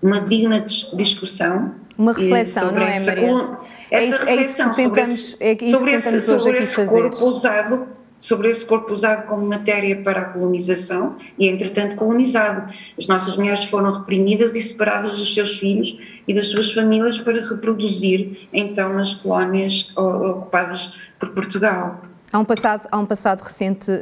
uma 0.01 0.22
digna 0.22 0.62
discussão. 0.62 1.75
Uma 1.98 2.13
reflexão, 2.13 2.72
não 2.72 2.84
é, 2.84 3.00
Maria? 3.01 3.58
É 3.91 4.03
isso, 4.03 4.25
é 4.25 4.36
isso 4.36 4.58
que 4.58 4.75
tentamos, 4.75 5.38
é 5.39 5.51
isso 5.51 5.86
que 5.86 5.91
tentamos 5.91 6.24
esse, 6.24 6.32
hoje 6.32 6.50
aqui 6.50 6.65
fazer. 6.65 7.01
Corpo 7.01 7.25
usado, 7.25 7.88
sobre 8.20 8.50
esse 8.50 8.65
corpo 8.65 8.91
usado 8.91 9.27
como 9.27 9.46
matéria 9.46 10.01
para 10.01 10.22
a 10.22 10.25
colonização 10.25 11.17
e, 11.38 11.48
entretanto, 11.48 11.96
colonizado. 11.96 12.74
As 12.98 13.08
nossas 13.08 13.38
mulheres 13.38 13.63
foram 13.65 13.91
reprimidas 13.91 14.56
e 14.56 14.62
separadas 14.62 15.17
dos 15.20 15.34
seus 15.34 15.58
filhos 15.60 15.98
e 16.27 16.34
das 16.34 16.48
suas 16.48 16.74
famílias 16.74 17.17
para 17.17 17.41
reproduzir, 17.41 18.48
então, 18.51 18.94
nas 18.94 19.13
colónias 19.13 19.91
ocupadas 19.96 20.94
por 21.20 21.29
Portugal. 21.29 22.01
Há 22.31 22.39
um 22.39 22.46
passado, 22.46 22.88
há 22.91 22.98
um 22.98 23.05
passado 23.05 23.41
recente, 23.41 23.89
uh, 23.89 23.96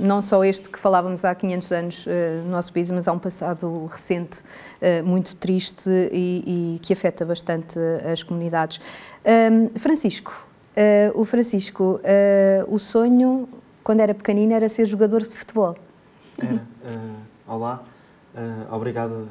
não 0.00 0.20
só 0.20 0.42
este 0.42 0.68
que 0.68 0.78
falávamos 0.78 1.24
há 1.24 1.32
500 1.32 1.72
anos 1.72 2.06
uh, 2.06 2.10
no 2.44 2.50
nosso 2.50 2.72
país, 2.72 2.90
mas 2.90 3.06
há 3.06 3.12
um 3.12 3.20
passado 3.20 3.86
recente 3.86 4.40
uh, 4.42 5.06
muito 5.06 5.36
triste 5.36 5.88
e, 6.10 6.74
e, 6.74 6.78
que 6.80 6.92
afeta 6.92 7.24
bastante 7.24 7.78
as 8.12 8.22
comunidades. 8.22 8.80
Francisco, 9.76 10.46
o 11.14 11.24
Francisco, 11.24 12.00
o 12.66 12.78
sonho, 12.78 13.48
quando 13.84 14.00
era 14.00 14.14
pequenino, 14.14 14.52
era 14.52 14.68
ser 14.68 14.84
jogador 14.86 15.22
de 15.22 15.30
futebol. 15.30 15.76
Era. 16.38 16.66
olá, 17.46 17.82
obrigado. 18.70 19.28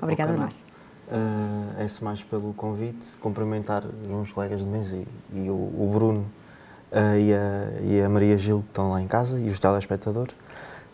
Obrigada 0.00 0.32
a 0.32 0.36
nós. 0.36 0.64
Uh, 1.08 1.74
é 1.78 2.04
mais 2.04 2.22
pelo 2.24 2.52
convite, 2.54 3.06
cumprimentar 3.20 3.84
os 3.84 4.08
meus 4.08 4.32
colegas 4.32 4.60
de 4.60 4.66
mesa 4.66 4.96
e, 4.96 5.06
e 5.34 5.50
o, 5.50 5.54
o 5.54 5.90
Bruno 5.92 6.22
uh, 6.22 6.45
e, 6.92 7.32
a, 7.32 7.68
e, 7.84 8.00
a, 8.00 8.08
Maria 8.08 8.36
Gil 8.36 8.60
que 8.60 8.68
estão 8.68 8.90
lá 8.90 9.02
em 9.02 9.06
casa 9.06 9.38
e 9.38 9.46
os 9.46 9.58
telespectadores. 9.58 10.34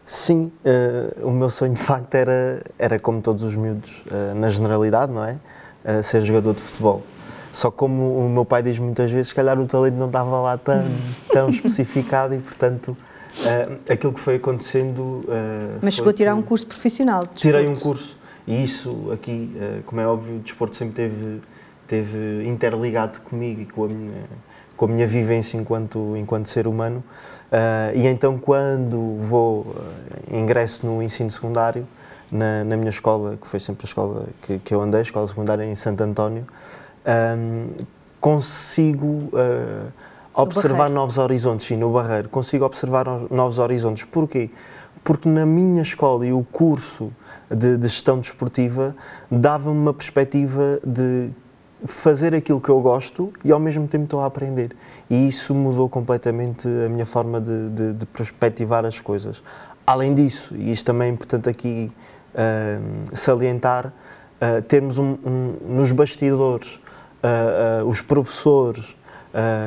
Sim, 0.04 0.50
uh, 0.64 1.26
o 1.26 1.30
meu 1.30 1.48
sonho 1.48 1.74
de 1.74 1.80
facto 1.80 2.14
era, 2.14 2.62
era 2.78 2.98
como 2.98 3.20
todos 3.20 3.42
os 3.42 3.54
miúdos, 3.54 4.02
uh, 4.10 4.34
na 4.34 4.48
generalidade, 4.48 5.12
não 5.12 5.24
é? 5.24 5.36
ser 6.00 6.20
jogador 6.20 6.54
de 6.54 6.62
futebol. 6.62 7.02
Só 7.50 7.68
como 7.68 8.16
o 8.16 8.28
meu 8.28 8.44
pai 8.44 8.62
diz 8.62 8.78
muitas 8.78 9.10
vezes, 9.10 9.28
se 9.28 9.34
calhar 9.34 9.58
o 9.58 9.66
talento 9.66 9.96
não 9.96 10.06
estava 10.06 10.40
lá 10.40 10.56
tão, 10.56 10.80
tão 11.28 11.48
especificado 11.50 12.34
e, 12.34 12.38
portanto, 12.38 12.96
aquilo 13.90 14.12
que 14.12 14.20
foi 14.20 14.36
acontecendo. 14.36 15.24
Mas 15.82 15.94
chegou 15.94 16.10
a 16.10 16.12
tirar 16.12 16.36
um 16.36 16.42
curso 16.42 16.68
profissional? 16.68 17.22
De 17.22 17.34
tirei 17.34 17.66
um 17.66 17.74
curso. 17.74 18.16
E 18.46 18.62
isso 18.62 19.10
aqui, 19.10 19.52
como 19.84 20.00
é 20.00 20.06
óbvio, 20.06 20.36
o 20.36 20.38
desporto 20.38 20.76
sempre 20.76 20.94
teve, 20.94 21.40
teve 21.88 22.44
interligado 22.46 23.20
comigo 23.22 23.60
e 23.60 23.66
com 23.66 23.86
a 23.86 23.88
minha 23.88 24.22
com 24.82 24.86
a 24.86 24.88
minha 24.88 25.06
vivência 25.06 25.56
enquanto, 25.56 26.16
enquanto 26.16 26.48
ser 26.48 26.66
humano. 26.66 27.04
Uh, 27.52 27.96
e 27.96 28.04
então, 28.08 28.36
quando 28.36 29.16
vou, 29.20 29.60
uh, 29.60 30.36
ingresso 30.36 30.84
no 30.84 31.00
ensino 31.00 31.30
secundário, 31.30 31.86
na, 32.32 32.64
na, 32.64 32.76
minha 32.76 32.90
escola, 32.90 33.38
que 33.40 33.46
foi 33.46 33.60
sempre 33.60 33.84
a 33.84 33.86
escola 33.86 34.26
que, 34.42 34.58
que 34.58 34.74
eu 34.74 34.80
andei, 34.80 34.98
a 34.98 35.02
escola 35.02 35.28
secundária 35.28 35.64
em 35.64 35.76
Santo 35.76 36.00
António, 36.00 36.44
um, 37.06 37.68
consigo 38.20 39.06
uh, 39.06 39.92
observar 40.34 40.90
novos 40.90 41.16
horizontes, 41.16 41.68
sim, 41.68 41.76
no 41.76 41.92
Barreiro, 41.92 42.28
consigo 42.28 42.64
observar 42.64 43.06
novos 43.30 43.60
horizontes. 43.60 44.02
Porquê? 44.02 44.50
Porque 45.04 45.28
na 45.28 45.46
minha 45.46 45.82
escola 45.82 46.26
e 46.26 46.32
o 46.32 46.42
curso 46.42 47.12
de, 47.48 47.76
de 47.76 47.86
gestão 47.86 48.18
desportiva 48.18 48.96
dava-me 49.30 49.78
uma 49.78 49.94
perspectiva 49.94 50.80
de 50.84 51.30
fazer 51.84 52.34
aquilo 52.34 52.60
que 52.60 52.68
eu 52.68 52.80
gosto 52.80 53.32
e 53.44 53.50
ao 53.50 53.58
mesmo 53.58 53.86
tempo 53.88 54.04
estou 54.04 54.20
a 54.20 54.26
aprender. 54.26 54.74
E 55.10 55.28
isso 55.28 55.54
mudou 55.54 55.88
completamente 55.88 56.66
a 56.68 56.88
minha 56.88 57.06
forma 57.06 57.40
de, 57.40 57.68
de, 57.70 57.92
de 57.94 58.06
perspectivar 58.06 58.84
as 58.84 59.00
coisas. 59.00 59.42
Além 59.86 60.14
disso, 60.14 60.54
e 60.56 60.70
isto 60.70 60.86
também 60.86 61.08
é 61.08 61.12
importante 61.12 61.48
aqui 61.48 61.90
uh, 62.34 63.16
salientar, 63.16 63.86
uh, 63.86 64.62
termos 64.62 64.98
um, 64.98 65.16
um, 65.24 65.54
nos 65.68 65.90
bastidores 65.92 66.80
uh, 67.22 67.84
os 67.86 68.00
professores 68.00 68.96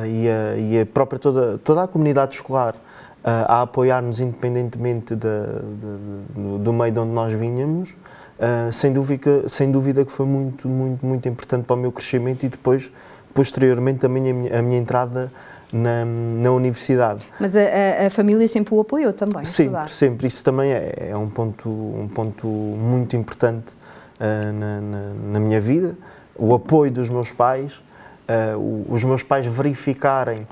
e 0.06 0.28
a, 0.28 0.56
e, 0.56 0.80
a, 0.80 0.86
própria 0.86 1.18
toda, 1.18 1.58
toda 1.58 1.82
a 1.82 1.88
comunidade 1.88 2.36
escolar 2.36 2.76
a 3.24 3.62
apoiar-nos 3.62 4.20
independentemente 4.20 5.16
do, 5.16 6.58
do 6.60 6.72
meio 6.72 6.92
de 6.92 7.00
onde 7.00 7.10
nós 7.10 7.32
vinhamos, 7.32 7.96
Uh, 8.38 8.70
sem, 8.70 8.92
dúvida, 8.92 9.48
sem 9.48 9.72
dúvida 9.72 10.04
que 10.04 10.12
foi 10.12 10.26
muito, 10.26 10.68
muito, 10.68 11.06
muito 11.06 11.26
importante 11.26 11.64
para 11.64 11.74
o 11.74 11.78
meu 11.78 11.90
crescimento 11.90 12.44
e 12.44 12.50
depois, 12.50 12.92
posteriormente, 13.32 14.00
também 14.00 14.30
a 14.30 14.34
minha, 14.34 14.58
a 14.58 14.62
minha 14.62 14.78
entrada 14.78 15.32
na, 15.72 16.04
na, 16.04 16.50
universidade. 16.52 17.24
Mas 17.40 17.56
a, 17.56 17.60
a, 18.06 18.10
família 18.10 18.46
sempre 18.46 18.74
o 18.74 18.80
apoiou 18.80 19.14
também? 19.14 19.42
Sempre, 19.42 19.64
estudar. 19.64 19.88
sempre. 19.88 20.26
Isso 20.26 20.44
também 20.44 20.70
é, 20.70 21.08
é, 21.10 21.16
um, 21.16 21.30
ponto, 21.30 21.68
um 21.68 22.08
ponto 22.08 22.46
muito 22.46 23.16
importante 23.16 23.74
uh, 24.20 24.52
na, 24.52 24.80
na, 24.82 25.14
na, 25.32 25.40
minha 25.40 25.60
vida. 25.60 25.96
O 26.34 26.54
apoio 26.54 26.92
dos 26.92 27.08
meus 27.08 27.32
pais, 27.32 27.80
uh, 28.28 28.86
os 28.86 29.02
meus 29.02 29.22
pais 29.22 29.46
verificarem 29.46 30.46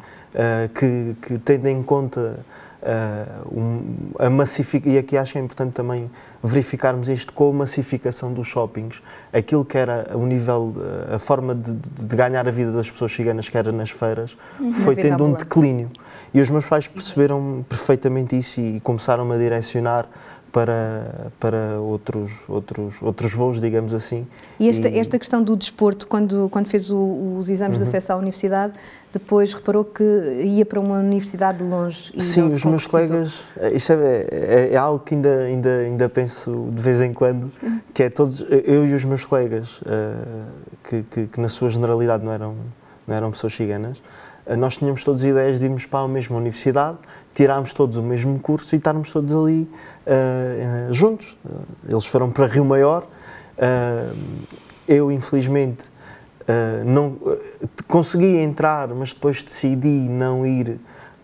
que, 0.75 1.17
que, 1.23 1.38
tendo 1.38 1.69
em 1.69 1.81
conta 1.81 2.41
uh, 2.85 3.59
um, 3.59 3.97
a 4.19 4.31
massificação, 4.31 4.93
e 4.93 4.99
aqui 4.99 5.17
acho 5.17 5.33
que 5.33 5.38
é 5.38 5.41
importante 5.41 5.73
também 5.73 6.11
verificarmos 6.43 7.09
isto 7.09 7.33
com 7.33 7.50
a 7.50 7.53
massificação 7.53 8.33
dos 8.33 8.47
shoppings, 8.47 9.03
aquilo 9.33 9.64
que 9.64 9.79
era 9.79 10.11
o 10.14 10.26
nível, 10.26 10.75
a 11.12 11.19
forma 11.19 11.55
de, 11.55 11.73
de 11.73 12.17
ganhar 12.17 12.47
a 12.47 12.50
vida 12.50 12.71
das 12.71 12.91
pessoas 12.91 13.12
ciganas, 13.12 13.49
que 13.49 13.57
era 13.57 13.73
nas 13.73 13.91
feiras, 13.91 14.37
uhum. 14.61 14.73
foi 14.73 14.95
tendo 14.95 15.25
um 15.25 15.33
declínio. 15.33 15.91
E 16.33 16.41
os 16.41 16.50
meus 16.50 16.67
pais 16.67 16.87
perceberam 16.87 17.64
perfeitamente 17.69 18.37
isso 18.37 18.61
e 18.61 18.81
começaram-me 18.81 19.35
a 19.35 19.38
direcionar 19.38 20.07
para, 20.55 21.33
para 21.41 21.81
outros, 21.81 22.49
outros, 22.49 23.03
outros 23.03 23.35
voos, 23.35 23.61
digamos 23.61 23.93
assim. 23.93 24.25
E 24.61 24.69
esta, 24.69 24.89
e... 24.89 25.01
esta 25.01 25.19
questão 25.19 25.43
do 25.43 25.57
desporto, 25.57 26.07
quando, 26.07 26.49
quando 26.49 26.69
fez 26.69 26.93
o, 26.93 27.35
os 27.37 27.51
exames 27.51 27.77
uhum. 27.77 27.83
de 27.83 27.89
acesso 27.89 28.13
à 28.13 28.17
universidade, 28.17 28.75
depois 29.13 29.53
reparou 29.53 29.85
que 29.85 30.05
ia 30.45 30.65
para 30.65 30.79
uma 30.79 31.01
universidade 31.01 31.59
de 31.59 31.65
longe 31.65 32.13
e 32.15 32.23
Sim, 32.23 32.43
os 32.43 32.65
meus 32.65 32.87
colegas, 32.87 33.43
isso 33.73 33.93
é, 33.95 34.27
é, 34.31 34.69
é, 34.75 34.77
algo 34.77 35.05
que 35.05 35.17
ainda, 35.17 35.41
ainda, 35.41 35.79
ainda 35.79 36.09
penso 36.09 36.69
de 36.73 36.81
vez 36.81 37.01
em 37.01 37.13
quando, 37.13 37.51
uhum. 37.61 37.81
que 37.93 38.05
é 38.05 38.09
todos, 38.09 38.41
eu 38.49 38.87
e 38.87 38.95
os 38.95 39.05
meus 39.05 39.25
colegas, 39.25 39.81
uh, 39.81 40.47
que, 40.85 41.03
que, 41.03 41.27
que, 41.27 41.41
na 41.41 41.49
sua 41.49 41.69
generalidade 41.69 42.25
não 42.25 42.33
eram, 42.33 42.55
não 43.09 43.17
eram 43.17 43.31
pessoas 43.33 43.55
ciganas, 43.55 44.01
nós 44.59 44.77
tínhamos 44.77 45.03
todas 45.03 45.25
ideias 45.25 45.59
de 45.59 45.65
irmos 45.65 45.87
para 45.87 46.01
a 46.01 46.09
mesma 46.09 46.37
universidade, 46.37 46.99
tirarmos 47.35 47.73
todos 47.73 47.97
o 47.97 48.03
mesmo 48.03 48.39
curso 48.39 48.75
e 48.75 48.79
estarmos 48.79 49.11
todos 49.11 49.35
ali 49.35 49.69
uh, 50.07 50.93
juntos. 50.93 51.37
Eles 51.89 52.05
foram 52.05 52.31
para 52.31 52.47
Rio 52.47 52.65
Maior. 52.65 53.05
Uh, 53.57 54.15
eu, 54.87 55.11
infelizmente, 55.11 55.89
uh, 56.43 56.85
não 56.85 57.17
consegui 57.89 58.37
entrar, 58.37 58.89
mas 58.89 59.15
depois 59.15 59.43
decidi 59.43 59.89
não 59.89 60.47
ir 60.47 60.79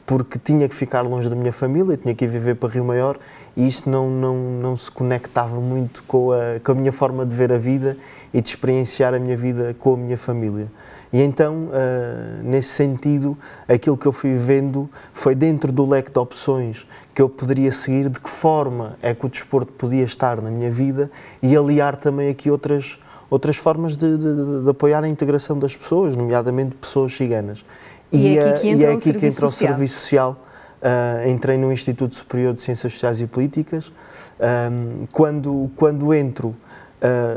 porque 0.07 0.39
tinha 0.39 0.69
que 0.69 0.75
ficar 0.75 1.03
longe 1.03 1.29
da 1.29 1.37
minha 1.37 1.53
família, 1.53 1.97
tinha 1.97 2.13
que 2.13 2.25
ir 2.25 2.29
viver 2.29 2.57
para 2.57 2.69
Rio 2.71 2.85
Maior 2.85 3.17
e 3.57 3.65
isto 3.65 3.89
não, 3.89 4.11
não, 4.11 4.37
não 4.37 4.77
se 4.77 4.91
conectava 4.91 5.61
muito 5.61 6.03
com 6.05 6.33
a, 6.33 6.59
com 6.65 6.73
a 6.73 6.75
minha 6.75 6.91
forma 6.91 7.25
de 7.25 7.33
ver 7.33 7.53
a 7.53 7.59
vida 7.59 7.97
e 8.35 8.41
de 8.41 8.49
experienciar 8.49 9.15
a 9.15 9.21
minha 9.21 9.37
vida 9.37 9.77
com 9.79 9.95
a 9.95 9.97
minha 9.97 10.19
família. 10.19 10.67
E 11.13 11.21
então, 11.21 11.65
uh, 11.65 12.43
nesse 12.43 12.69
sentido, 12.69 13.37
aquilo 13.67 13.97
que 13.97 14.07
eu 14.07 14.13
fui 14.13 14.37
vendo 14.37 14.89
foi 15.13 15.35
dentro 15.35 15.73
do 15.73 15.85
leque 15.85 16.11
de 16.11 16.19
opções 16.19 16.87
que 17.13 17.21
eu 17.21 17.29
poderia 17.29 17.73
seguir, 17.73 18.09
de 18.09 18.21
que 18.21 18.31
forma 18.31 18.97
é 19.03 19.13
que 19.13 19.27
o 19.27 19.29
desporto 19.29 19.73
podia 19.73 20.05
estar 20.05 20.41
na 20.41 20.51
minha 20.51 20.71
vida 20.71 21.11
e 21.43 21.57
aliar 21.57 21.97
também 21.97 22.29
aqui 22.29 22.49
outras, 22.49 22.99
outras 23.29 23.57
formas 23.57 23.97
de, 23.97 24.17
de, 24.17 24.63
de 24.63 24.71
apoiar 24.71 25.03
a 25.03 25.09
integração 25.09 25.59
das 25.59 25.75
pessoas, 25.75 26.15
nomeadamente 26.15 26.77
pessoas 26.77 27.13
ciganas. 27.13 27.65
E, 28.13 28.35
e 28.35 28.39
é 28.39 28.51
aqui 28.51 28.61
que 28.61 28.69
entra, 28.69 28.93
é 28.93 28.95
aqui 28.95 29.11
o, 29.11 29.15
que 29.15 29.27
entra 29.27 29.47
o 29.47 29.51
Serviço 29.51 30.01
Social. 30.01 30.37
Uh, 30.81 31.29
entrei 31.29 31.59
no 31.59 31.71
Instituto 31.71 32.15
Superior 32.15 32.55
de 32.55 32.63
Ciências 32.63 32.93
Sociais 32.93 33.21
e 33.21 33.27
Políticas. 33.27 33.93
Um, 34.41 35.07
quando, 35.13 35.71
quando 35.77 36.15
entro, 36.15 36.49
uh, 36.49 36.57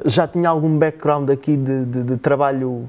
já 0.06 0.26
tinha 0.28 0.48
algum 0.48 0.78
background 0.78 1.30
aqui 1.30 1.58
de, 1.58 1.86
de 1.86 2.18
trabalho 2.18 2.88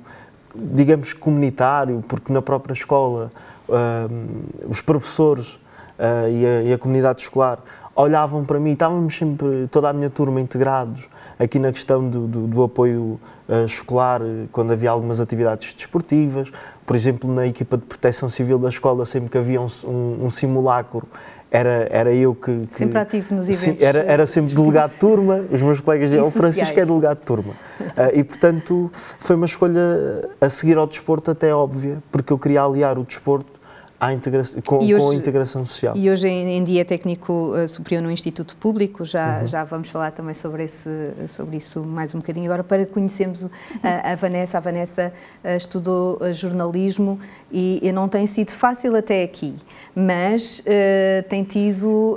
digamos, 0.54 1.12
comunitário, 1.12 2.04
porque 2.06 2.32
na 2.32 2.40
própria 2.40 2.72
escola 2.72 3.30
uh, 3.68 4.68
os 4.68 4.80
professores 4.80 5.54
uh, 5.98 6.28
e, 6.30 6.46
a, 6.46 6.62
e, 6.62 6.72
a, 6.72 6.78
comunidade 6.78 7.22
escolar 7.22 7.58
olhavam 7.96 8.44
para 8.44 8.58
mim, 8.58 8.72
estávamos 8.72 9.14
sempre, 9.14 9.68
toda 9.70 9.88
a 9.88 9.92
minha 9.92 10.10
turma, 10.10 10.40
integrados 10.40 11.08
aqui 11.38 11.58
na 11.58 11.72
questão 11.72 12.08
do, 12.08 12.26
do, 12.26 12.46
do 12.46 12.62
apoio 12.62 13.20
uh, 13.48 13.64
escolar, 13.64 14.20
quando 14.52 14.72
havia 14.72 14.90
algumas 14.90 15.20
atividades 15.20 15.74
desportivas. 15.74 16.50
Por 16.86 16.94
exemplo, 16.94 17.32
na 17.32 17.46
equipa 17.46 17.76
de 17.76 17.84
proteção 17.84 18.28
civil 18.28 18.58
da 18.58 18.68
escola, 18.68 19.04
sempre 19.06 19.30
que 19.30 19.38
havia 19.38 19.60
um, 19.60 19.68
um, 19.84 20.26
um 20.26 20.30
simulacro, 20.30 21.08
era, 21.54 21.86
era 21.88 22.12
eu 22.12 22.34
que, 22.34 22.66
que, 22.66 22.74
Sempre 22.74 22.98
ativo 22.98 23.32
nos 23.32 23.48
eventos. 23.48 23.80
Era, 23.80 24.00
era 24.00 24.26
sempre 24.26 24.52
delegado 24.52 24.90
de 24.90 24.98
turma, 24.98 25.44
os 25.48 25.62
meus 25.62 25.78
colegas 25.78 26.10
diziam, 26.10 26.26
o 26.26 26.30
Francisco 26.32 26.80
é 26.80 26.84
delegado 26.84 27.18
de 27.18 27.22
turma. 27.22 27.52
Uh, 27.80 28.10
e, 28.18 28.24
portanto, 28.24 28.90
foi 29.20 29.36
uma 29.36 29.46
escolha 29.46 29.80
a 30.40 30.50
seguir 30.50 30.76
ao 30.76 30.86
desporto 30.88 31.30
até 31.30 31.54
óbvia, 31.54 32.02
porque 32.10 32.32
eu 32.32 32.38
queria 32.40 32.62
aliar 32.62 32.98
o 32.98 33.04
desporto 33.04 33.63
integração, 34.12 34.60
com, 34.62 34.78
hoje, 34.78 34.96
com, 34.96 35.10
a 35.10 35.14
integração 35.14 35.64
social. 35.64 35.96
E 35.96 36.10
hoje 36.10 36.28
em, 36.28 36.62
dia 36.64 36.82
é 36.82 36.84
técnico 36.84 37.54
uh, 37.54 37.68
superior 37.68 38.02
no 38.02 38.10
Instituto 38.10 38.56
Público, 38.56 39.04
já, 39.04 39.40
uhum. 39.40 39.46
já 39.46 39.64
vamos 39.64 39.88
falar 39.88 40.10
também 40.10 40.34
sobre, 40.34 40.64
esse, 40.64 40.88
sobre 41.28 41.56
isso 41.56 41.82
mais 41.82 42.14
um 42.14 42.18
bocadinho 42.18 42.46
agora, 42.46 42.64
para 42.64 42.84
conhecermos 42.86 43.44
uh, 43.44 43.50
a 43.82 44.14
Vanessa. 44.14 44.58
A 44.58 44.60
Vanessa 44.60 45.12
uh, 45.44 45.56
estudou 45.56 46.18
jornalismo 46.32 47.18
e, 47.50 47.80
e, 47.82 47.92
não 47.92 48.08
tem 48.08 48.26
sido 48.26 48.50
fácil 48.50 48.96
até 48.96 49.22
aqui, 49.22 49.54
mas 49.94 50.62
tem 51.28 51.44
tido 51.44 52.16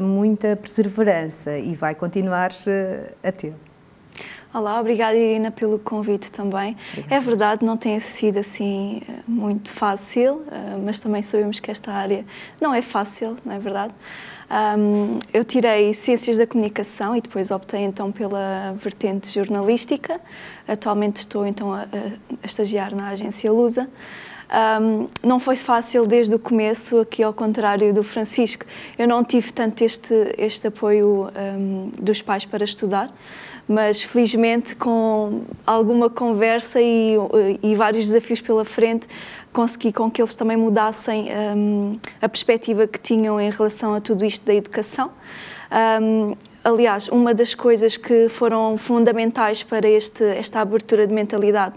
muita 0.00 0.56
perseverança 0.56 1.56
e 1.56 1.74
vai 1.74 1.94
continuar 1.94 2.50
a 3.22 3.32
ter. 3.32 3.54
Olá, 4.52 4.80
obrigada 4.80 5.14
Irina 5.14 5.50
pelo 5.50 5.78
convite 5.78 6.32
também. 6.32 6.74
Obrigada. 6.92 7.14
É 7.14 7.20
verdade, 7.20 7.64
não 7.64 7.76
tem 7.76 8.00
sido 8.00 8.38
assim 8.38 9.02
muito 9.26 9.70
fácil, 9.70 10.42
mas 10.82 10.98
também 10.98 11.20
sabemos 11.20 11.60
que 11.60 11.70
esta 11.70 11.92
área 11.92 12.24
não 12.58 12.72
é 12.72 12.80
fácil, 12.80 13.36
não 13.44 13.54
é 13.54 13.58
verdade? 13.58 13.92
Um, 14.50 15.18
eu 15.34 15.44
tirei 15.44 15.92
Ciências 15.92 16.38
da 16.38 16.46
Comunicação 16.46 17.14
e 17.14 17.20
depois 17.20 17.50
optei 17.50 17.82
então 17.82 18.10
pela 18.10 18.74
vertente 18.78 19.30
jornalística. 19.30 20.18
Atualmente 20.66 21.18
estou 21.18 21.46
então 21.46 21.74
a, 21.74 21.82
a 21.82 22.46
estagiar 22.46 22.94
na 22.94 23.10
agência 23.10 23.52
Lusa. 23.52 23.86
Um, 24.80 25.08
não 25.22 25.38
foi 25.38 25.56
fácil 25.56 26.06
desde 26.06 26.34
o 26.34 26.38
começo, 26.38 27.00
aqui 27.00 27.22
ao 27.22 27.34
contrário 27.34 27.92
do 27.92 28.02
Francisco. 28.02 28.64
Eu 28.98 29.06
não 29.06 29.22
tive 29.22 29.52
tanto 29.52 29.84
este, 29.84 30.14
este 30.38 30.68
apoio 30.68 31.30
um, 31.36 31.90
dos 32.00 32.22
pais 32.22 32.46
para 32.46 32.64
estudar, 32.64 33.12
mas 33.68 34.02
felizmente 34.02 34.74
com 34.74 35.42
alguma 35.66 36.08
conversa 36.08 36.80
e, 36.80 37.16
e 37.62 37.74
vários 37.74 38.06
desafios 38.06 38.40
pela 38.40 38.64
frente, 38.64 39.06
consegui 39.52 39.92
com 39.92 40.10
que 40.10 40.22
eles 40.22 40.34
também 40.34 40.56
mudassem 40.56 41.28
um, 41.56 41.98
a 42.20 42.28
perspectiva 42.28 42.86
que 42.86 42.98
tinham 42.98 43.40
em 43.40 43.50
relação 43.50 43.94
a 43.94 44.00
tudo 44.00 44.24
isto 44.24 44.44
da 44.46 44.54
educação. 44.54 45.10
Um, 46.00 46.34
aliás, 46.64 47.08
uma 47.08 47.32
das 47.34 47.54
coisas 47.54 47.96
que 47.96 48.28
foram 48.28 48.76
fundamentais 48.76 49.62
para 49.62 49.88
este, 49.88 50.24
esta 50.24 50.60
abertura 50.60 51.06
de 51.06 51.12
mentalidade 51.12 51.74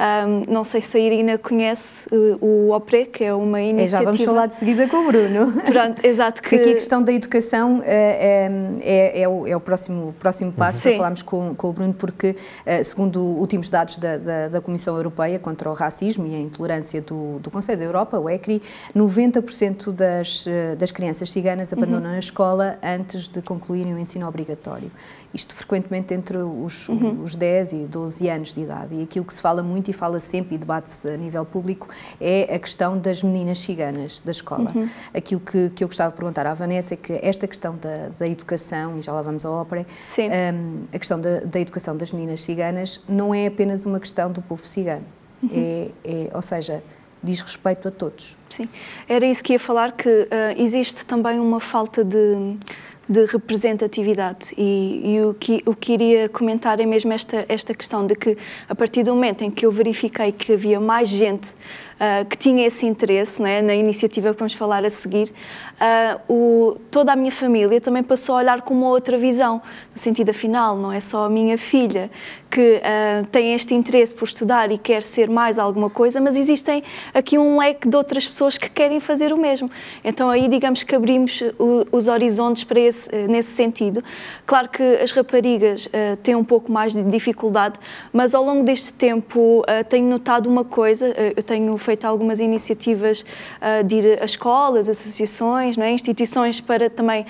um, 0.00 0.50
não 0.50 0.64
sei 0.64 0.80
se 0.80 0.96
a 0.96 1.00
Irina 1.00 1.36
conhece 1.36 2.06
uh, 2.10 2.38
o 2.40 2.70
OPRE, 2.70 3.04
que 3.04 3.22
é 3.22 3.34
uma 3.34 3.60
iniciativa... 3.60 3.96
É, 3.96 4.00
já 4.00 4.02
vamos 4.02 4.24
falar 4.24 4.46
de 4.46 4.54
seguida 4.54 4.88
com 4.88 4.96
o 4.96 5.06
Bruno. 5.06 5.52
Pronto, 5.52 6.04
exato. 6.04 6.40
Que... 6.50 6.56
Aqui 6.56 6.70
a 6.70 6.74
questão 6.74 7.02
da 7.02 7.12
educação 7.12 7.82
é, 7.84 8.48
é, 8.82 9.20
é, 9.20 9.28
o, 9.28 9.46
é 9.46 9.54
o, 9.54 9.60
próximo, 9.60 10.14
próximo 10.18 10.50
passo 10.50 10.78
Sim. 10.78 10.82
para 10.82 10.96
falarmos 10.96 11.22
com, 11.22 11.54
com 11.54 11.68
o 11.68 11.72
Bruno, 11.72 11.92
porque, 11.92 12.34
segundo 12.82 13.20
últimos 13.20 13.68
dados 13.68 13.98
da, 13.98 14.16
da, 14.16 14.48
da, 14.48 14.60
Comissão 14.60 14.96
Europeia 14.96 15.38
contra 15.38 15.70
o 15.70 15.74
Racismo 15.74 16.26
e 16.26 16.34
a 16.34 16.38
Intolerância 16.38 17.02
do, 17.02 17.38
do 17.40 17.50
Conselho 17.50 17.78
da 17.78 17.84
Europa, 17.84 18.18
o 18.18 18.28
ECRI, 18.28 18.62
90% 18.96 19.92
das, 19.92 20.46
das 20.78 20.90
crianças 20.90 21.30
ciganas 21.30 21.72
abandonam 21.72 22.10
uhum. 22.10 22.16
a 22.16 22.18
escola 22.18 22.78
antes 22.82 23.28
de 23.28 23.42
concluírem 23.42 23.94
o 23.94 23.98
ensino 23.98 24.19
obrigatório. 24.24 24.90
Isto 25.32 25.54
frequentemente 25.54 26.14
entre 26.14 26.38
os, 26.38 26.88
uhum. 26.88 27.22
os 27.22 27.34
10 27.34 27.72
e 27.72 27.76
12 27.86 28.28
anos 28.28 28.54
de 28.54 28.60
idade. 28.62 28.94
E 28.94 29.02
aquilo 29.02 29.24
que 29.24 29.34
se 29.34 29.42
fala 29.42 29.62
muito 29.62 29.90
e 29.90 29.92
fala 29.92 30.20
sempre 30.20 30.54
e 30.54 30.58
debate-se 30.58 31.08
a 31.08 31.16
nível 31.16 31.44
público 31.44 31.88
é 32.20 32.54
a 32.54 32.58
questão 32.58 32.98
das 32.98 33.22
meninas 33.22 33.58
ciganas 33.58 34.20
da 34.20 34.30
escola. 34.30 34.70
Uhum. 34.74 34.88
Aquilo 35.14 35.40
que, 35.40 35.70
que 35.70 35.84
eu 35.84 35.88
gostava 35.88 36.10
de 36.10 36.16
perguntar 36.16 36.46
à 36.46 36.54
Vanessa 36.54 36.94
é 36.94 36.96
que 36.96 37.18
esta 37.22 37.46
questão 37.46 37.76
da, 37.76 38.08
da 38.18 38.28
educação, 38.28 38.98
e 38.98 39.02
já 39.02 39.12
lá 39.12 39.22
vamos 39.22 39.44
à 39.44 39.50
ópera, 39.50 39.86
um, 40.18 40.84
a 40.92 40.98
questão 40.98 41.20
da, 41.20 41.40
da, 41.40 41.60
educação 41.60 41.96
das 41.96 42.12
meninas 42.12 42.42
ciganas 42.42 43.00
não 43.08 43.34
é 43.34 43.46
apenas 43.46 43.86
uma 43.86 44.00
questão 44.00 44.30
do 44.30 44.42
povo 44.42 44.64
cigano. 44.64 45.04
Uhum. 45.42 45.50
É, 45.54 45.90
é, 46.04 46.30
ou 46.34 46.42
seja, 46.42 46.82
diz 47.22 47.40
respeito 47.40 47.88
a 47.88 47.90
todos. 47.90 48.36
Sim, 48.48 48.68
era 49.08 49.26
isso 49.26 49.42
que 49.42 49.52
ia 49.52 49.60
falar, 49.60 49.92
que 49.92 50.08
uh, 50.08 50.28
existe 50.56 51.04
também 51.04 51.38
uma 51.38 51.60
falta 51.60 52.04
de 52.04 52.56
de 53.10 53.24
representatividade. 53.24 54.54
E, 54.56 55.16
e, 55.16 55.20
o, 55.22 55.34
que, 55.34 55.60
o 55.66 55.74
que 55.74 55.94
iria 55.94 56.28
comentar 56.28 56.78
é 56.78 56.86
mesmo 56.86 57.12
esta, 57.12 57.44
esta 57.48 57.74
questão 57.74 58.06
de 58.06 58.14
que, 58.14 58.38
a 58.68 58.74
partir 58.74 59.02
do 59.02 59.12
momento 59.12 59.42
em 59.42 59.50
que 59.50 59.66
eu 59.66 59.72
verifiquei 59.72 60.30
que 60.30 60.52
havia 60.52 60.78
mais 60.78 61.08
gente 61.08 61.48
uh, 62.00 62.24
que 62.24 62.36
tinha 62.36 62.66
esse 62.66 62.86
interesse 62.86 63.40
né, 63.40 63.60
na 63.60 63.74
iniciativa 63.74 64.32
que 64.32 64.38
vamos 64.38 64.54
falar 64.54 64.84
a 64.84 64.90
seguir, 64.90 65.32
uh, 65.80 66.32
o, 66.32 66.76
toda 66.90 67.12
a 67.12 67.16
minha 67.16 67.30
família 67.30 67.80
também 67.80 68.02
passou 68.02 68.34
a 68.34 68.38
olhar 68.38 68.62
com 68.62 68.72
uma 68.74 68.88
outra 68.88 69.18
visão, 69.18 69.60
no 69.92 69.98
sentido 69.98 70.30
afinal, 70.30 70.76
não 70.76 70.90
é 70.90 71.00
só 71.00 71.26
a 71.26 71.30
minha 71.30 71.58
filha 71.58 72.10
que 72.50 72.78
uh, 72.78 73.26
tem 73.26 73.54
este 73.54 73.74
interesse 73.74 74.12
por 74.12 74.24
estudar 74.24 74.72
e 74.72 74.78
quer 74.78 75.02
ser 75.04 75.28
mais 75.28 75.58
alguma 75.58 75.88
coisa, 75.88 76.20
mas 76.20 76.34
existem 76.34 76.82
aqui 77.14 77.38
um 77.38 77.58
leque 77.58 77.88
de 77.88 77.96
outras 77.96 78.26
pessoas 78.26 78.58
que 78.58 78.68
querem 78.68 78.98
fazer 78.98 79.32
o 79.32 79.36
mesmo. 79.36 79.70
Então 80.02 80.28
aí 80.28 80.48
digamos 80.48 80.82
que 80.82 80.94
abrimos 80.94 81.40
o, 81.58 81.86
os 81.92 82.08
horizontes 82.08 82.64
para 82.64 82.80
esse, 82.80 83.08
nesse 83.28 83.50
sentido. 83.52 84.02
Claro 84.44 84.68
que 84.68 84.82
as 84.82 85.12
raparigas 85.12 85.86
uh, 85.86 86.16
têm 86.22 86.34
um 86.34 86.44
pouco 86.44 86.72
mais 86.72 86.92
de 86.92 87.04
dificuldade, 87.04 87.78
mas 88.12 88.34
ao 88.34 88.44
longo 88.44 88.64
deste 88.64 88.92
tempo 88.92 89.60
uh, 89.60 89.84
tenho 89.88 90.08
notado 90.08 90.48
uma 90.48 90.64
coisa, 90.64 91.14
eu 91.36 91.42
tenho 91.42 91.78
algumas 92.08 92.40
iniciativas 92.40 93.24
de 93.86 93.96
ir 93.96 94.22
a 94.22 94.24
escolas, 94.24 94.88
associações, 94.88 95.76
não 95.76 95.84
é? 95.84 95.92
instituições 95.92 96.60
para 96.60 96.88
também 96.88 97.26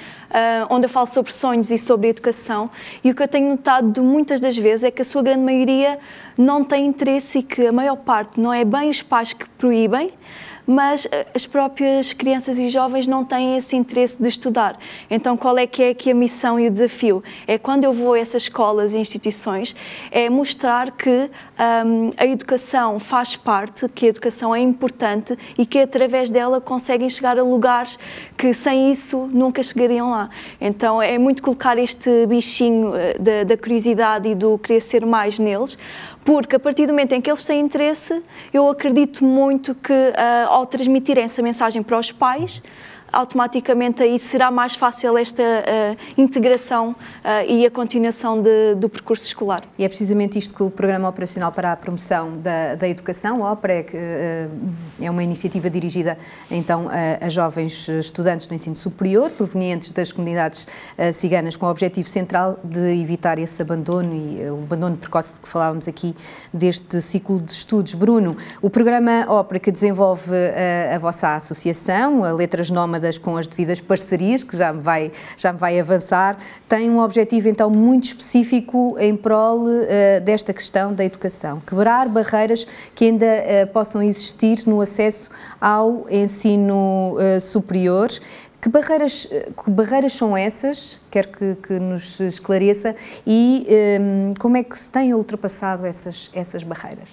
onde 0.68 0.86
eu 0.86 0.88
falo 0.90 1.06
sobre 1.06 1.32
sonhos 1.32 1.70
e 1.70 1.78
sobre 1.78 2.08
educação, 2.08 2.70
e 3.02 3.10
o 3.10 3.14
que 3.14 3.22
eu 3.22 3.28
tenho 3.28 3.48
notado 3.48 4.02
muitas 4.02 4.40
das 4.40 4.56
vezes 4.56 4.84
é 4.84 4.90
que 4.90 5.02
a 5.02 5.04
sua 5.04 5.22
grande 5.22 5.42
maioria 5.42 5.98
não 6.38 6.64
tem 6.64 6.86
interesse 6.86 7.38
e 7.38 7.42
que 7.42 7.66
a 7.66 7.72
maior 7.72 7.96
parte 7.96 8.40
não 8.40 8.52
é 8.52 8.64
bem 8.64 8.90
os 8.90 9.02
pais 9.02 9.32
que 9.32 9.48
proíbem, 9.50 10.12
mas 10.70 11.06
eh, 11.10 11.26
as 11.34 11.46
próprias 11.46 12.12
crianças 12.12 12.56
e 12.56 12.68
jovens 12.68 13.06
não 13.06 13.24
têm 13.24 13.56
esse 13.56 13.74
interesse 13.74 14.22
de 14.22 14.28
estudar. 14.28 14.78
Então, 15.10 15.36
qual 15.36 15.58
é 15.58 15.66
que 15.66 15.82
é 15.82 15.88
aqui 15.90 16.10
a 16.10 16.14
missão 16.14 16.60
e 16.60 16.68
o 16.68 16.70
desafio? 16.70 17.24
É 17.46 17.58
quando 17.58 17.84
eu 17.84 17.92
vou 17.92 18.14
a 18.14 18.18
essas 18.18 18.42
escolas 18.42 18.94
e 18.94 18.98
instituições, 18.98 19.74
é 20.10 20.30
mostrar 20.30 20.92
que 20.92 21.28
um, 21.58 22.10
a 22.16 22.24
educação 22.24 23.00
faz 23.00 23.34
parte, 23.34 23.88
que 23.88 24.06
a 24.06 24.08
educação 24.10 24.54
é 24.54 24.60
importante 24.60 25.36
e 25.58 25.66
que 25.66 25.80
através 25.80 26.30
dela 26.30 26.60
conseguem 26.60 27.10
chegar 27.10 27.38
a 27.38 27.42
lugares 27.42 27.98
que 28.36 28.54
sem 28.54 28.92
isso 28.92 29.28
nunca 29.32 29.62
chegariam 29.62 30.10
lá. 30.10 30.19
Então, 30.60 31.00
é 31.00 31.16
muito 31.18 31.42
colocar 31.42 31.78
este 31.78 32.26
bichinho 32.26 32.94
eh, 32.94 33.16
da, 33.18 33.44
da 33.44 33.56
curiosidade 33.56 34.28
e 34.28 34.34
do 34.34 34.58
querer 34.58 34.80
ser 34.80 35.06
mais 35.06 35.38
neles, 35.38 35.78
porque 36.24 36.56
a 36.56 36.60
partir 36.60 36.86
do 36.86 36.92
momento 36.92 37.12
em 37.12 37.20
que 37.20 37.30
eles 37.30 37.44
têm 37.44 37.60
interesse, 37.60 38.22
eu 38.52 38.68
acredito 38.68 39.24
muito 39.24 39.74
que 39.74 39.92
uh, 39.92 40.48
ao 40.48 40.66
transmitirem 40.66 41.24
essa 41.24 41.40
mensagem 41.42 41.82
para 41.82 41.98
os 41.98 42.12
pais, 42.12 42.62
automaticamente 43.12 44.02
aí 44.02 44.18
será 44.18 44.50
mais 44.50 44.74
fácil 44.74 45.16
esta 45.18 45.42
uh, 45.42 46.20
integração 46.20 46.90
uh, 46.90 46.96
e 47.48 47.66
a 47.66 47.70
continuação 47.70 48.40
de, 48.40 48.74
do 48.76 48.88
percurso 48.88 49.26
escolar. 49.26 49.64
E 49.78 49.84
é 49.84 49.88
precisamente 49.88 50.38
isto 50.38 50.54
que 50.54 50.62
o 50.62 50.70
Programa 50.70 51.08
Operacional 51.08 51.52
para 51.52 51.72
a 51.72 51.76
Promoção 51.76 52.36
da, 52.38 52.74
da 52.74 52.88
Educação, 52.88 53.40
o 53.40 53.52
OPRE, 53.52 53.84
que, 53.84 53.96
uh, 53.96 55.00
é 55.00 55.10
uma 55.10 55.22
iniciativa 55.22 55.68
dirigida 55.68 56.16
então 56.50 56.88
a, 56.88 57.26
a, 57.26 57.30
jovens 57.30 57.88
estudantes 57.88 58.46
do 58.46 58.54
ensino 58.54 58.76
superior, 58.76 59.30
provenientes 59.30 59.90
das 59.90 60.12
comunidades 60.12 60.66
ciganas, 61.14 61.56
com 61.56 61.66
o 61.66 61.70
objetivo 61.70 62.08
central 62.08 62.58
de 62.62 63.00
evitar 63.00 63.38
esse 63.38 63.62
abandono 63.62 64.14
e 64.14 64.50
o 64.50 64.62
abandono 64.64 64.96
precoce 64.96 65.34
de 65.34 65.40
que 65.40 65.48
falávamos 65.48 65.88
aqui 65.88 66.14
deste 66.52 67.00
ciclo 67.00 67.40
de 67.40 67.52
estudos. 67.52 67.94
Bruno, 67.94 68.36
o 68.60 68.68
programa 68.68 69.24
OPRE 69.28 69.60
que 69.60 69.70
desenvolve 69.70 70.32
a 70.94 70.98
vossa 70.98 71.36
associação, 71.36 72.24
a 72.24 72.32
Letras 72.32 72.70
Nómadas, 72.70 72.99
com 73.18 73.36
as 73.36 73.46
devidas 73.46 73.80
parcerias, 73.80 74.42
que 74.42 74.56
já 74.56 74.72
me 74.72 74.80
vai, 74.80 75.12
já 75.36 75.52
me 75.52 75.58
vai 75.58 75.78
avançar, 75.78 76.38
tem 76.68 76.90
um 76.90 77.00
objetivo 77.00 77.48
então 77.48 77.70
muito 77.70 78.04
específico 78.04 78.96
em 78.98 79.16
prol 79.16 79.64
uh, 79.64 80.20
desta 80.24 80.52
questão 80.52 80.92
da 80.92 81.04
educação. 81.04 81.60
Quebrar 81.60 82.08
barreiras 82.08 82.66
que 82.94 83.06
ainda 83.06 83.26
uh, 83.26 83.66
possam 83.72 84.02
existir 84.02 84.58
no 84.66 84.80
acesso 84.80 85.30
ao 85.60 86.06
ensino 86.10 87.16
uh, 87.16 87.40
superior. 87.40 88.08
Que 88.60 88.68
barreiras, 88.68 89.26
que 89.64 89.70
barreiras 89.70 90.12
são 90.12 90.36
essas? 90.36 91.00
Quero 91.10 91.28
que, 91.28 91.54
que 91.54 91.78
nos 91.78 92.20
esclareça 92.20 92.94
e 93.26 93.66
um, 93.98 94.34
como 94.38 94.58
é 94.58 94.62
que 94.62 94.76
se 94.76 94.92
têm 94.92 95.14
ultrapassado 95.14 95.86
essas, 95.86 96.30
essas 96.34 96.62
barreiras? 96.62 97.08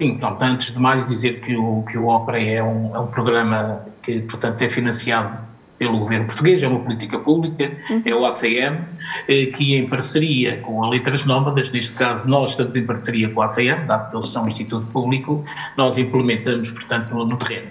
Então, 0.00 0.36
antes 0.40 0.72
de 0.72 0.78
mais 0.78 1.06
dizer 1.06 1.40
que 1.40 1.56
o, 1.56 1.82
que 1.82 1.96
o 1.96 2.08
Opera 2.08 2.42
é 2.42 2.62
um, 2.62 2.94
é 2.94 2.98
um 2.98 3.06
programa 3.06 3.86
que, 4.02 4.20
portanto, 4.20 4.60
é 4.62 4.68
financiado 4.68 5.44
pelo 5.78 5.98
governo 5.98 6.26
português, 6.26 6.62
é 6.62 6.68
uma 6.68 6.80
política 6.80 7.18
pública, 7.18 7.72
uhum. 7.90 8.02
é 8.04 8.14
o 8.14 8.24
ACM, 8.24 8.84
eh, 9.28 9.46
que 9.46 9.74
em 9.74 9.88
parceria 9.88 10.58
com 10.60 10.84
a 10.84 10.88
Letras 10.88 11.24
Nómadas, 11.24 11.70
neste 11.70 11.94
caso 11.94 12.28
nós 12.28 12.50
estamos 12.50 12.76
em 12.76 12.86
parceria 12.86 13.28
com 13.28 13.42
a 13.42 13.46
ACM, 13.46 13.84
dado 13.86 14.08
que 14.08 14.16
eles 14.16 14.28
são 14.28 14.44
um 14.44 14.48
instituto 14.48 14.86
público, 14.86 15.42
nós 15.76 15.98
implementamos, 15.98 16.70
portanto, 16.70 17.12
no, 17.12 17.26
no 17.26 17.36
terreno. 17.36 17.68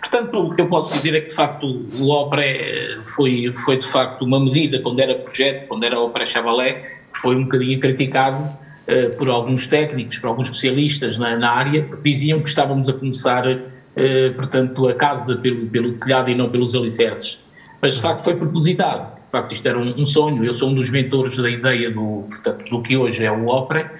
Portanto, 0.00 0.38
o 0.38 0.54
que 0.54 0.60
eu 0.60 0.68
posso 0.68 0.92
dizer 0.92 1.14
é 1.14 1.20
que, 1.20 1.28
de 1.28 1.34
facto, 1.34 1.86
o 1.98 2.10
OPRE 2.10 3.00
foi, 3.04 3.50
foi 3.64 3.78
de 3.78 3.86
facto, 3.86 4.24
uma 4.24 4.38
medida, 4.38 4.78
quando 4.80 5.00
era 5.00 5.14
projeto, 5.14 5.66
quando 5.66 5.84
era 5.84 5.98
o 5.98 6.06
OPRE 6.06 6.26
Chavalé, 6.26 6.74
que 6.74 7.18
foi 7.20 7.36
um 7.36 7.44
bocadinho 7.44 7.80
criticado, 7.80 8.46
eh, 8.88 9.08
por 9.08 9.28
alguns 9.28 9.66
técnicos, 9.66 10.18
por 10.18 10.28
alguns 10.28 10.46
especialistas 10.46 11.18
na, 11.18 11.36
na, 11.36 11.50
área, 11.50 11.82
porque 11.82 12.08
diziam 12.08 12.40
que 12.40 12.48
estávamos 12.48 12.88
a 12.88 12.92
começar, 12.92 13.44
uh, 13.44 14.34
portanto, 14.36 14.86
a 14.86 14.94
casa 14.94 15.34
pelo, 15.36 15.66
pelo 15.66 15.94
telhado 15.94 16.30
e 16.30 16.36
não 16.36 16.48
pelos 16.48 16.72
alicerces. 16.76 17.36
Mas, 17.82 17.96
de 17.96 18.00
facto, 18.00 18.22
foi 18.22 18.36
propositado. 18.36 19.20
De 19.24 19.30
facto, 19.30 19.52
isto 19.52 19.66
era 19.66 19.76
um, 19.76 20.00
um 20.00 20.06
sonho. 20.06 20.44
Eu 20.44 20.52
sou 20.52 20.70
um 20.70 20.74
dos 20.74 20.88
mentores 20.88 21.36
da 21.36 21.50
ideia 21.50 21.90
do, 21.90 22.26
portanto, 22.30 22.64
do 22.70 22.80
que 22.80 22.96
hoje 22.96 23.24
é 23.24 23.30
o 23.32 23.48
Opera, 23.48 23.90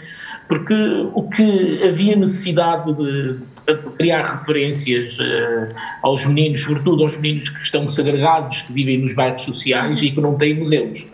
porque 0.47 0.75
o 1.15 1.29
que 1.31 1.83
havia 1.83 2.15
necessidade 2.15 2.95
de, 2.95 3.39
de 3.39 3.91
criar 3.99 4.23
referências 4.23 5.19
uh, 5.19 5.75
aos 6.03 6.25
meninos, 6.27 6.63
sobretudo 6.63 7.03
aos 7.03 7.17
meninos 7.17 7.51
que 7.51 7.63
estão 7.63 7.89
segregados, 7.89 8.63
que 8.63 8.73
vivem 8.73 8.99
nos 8.99 9.15
bairros 9.15 9.43
sociais 9.43 10.01
e 10.01 10.13
que 10.13 10.21
não 10.21 10.37
têm 10.37 10.55
museus. 10.55 11.09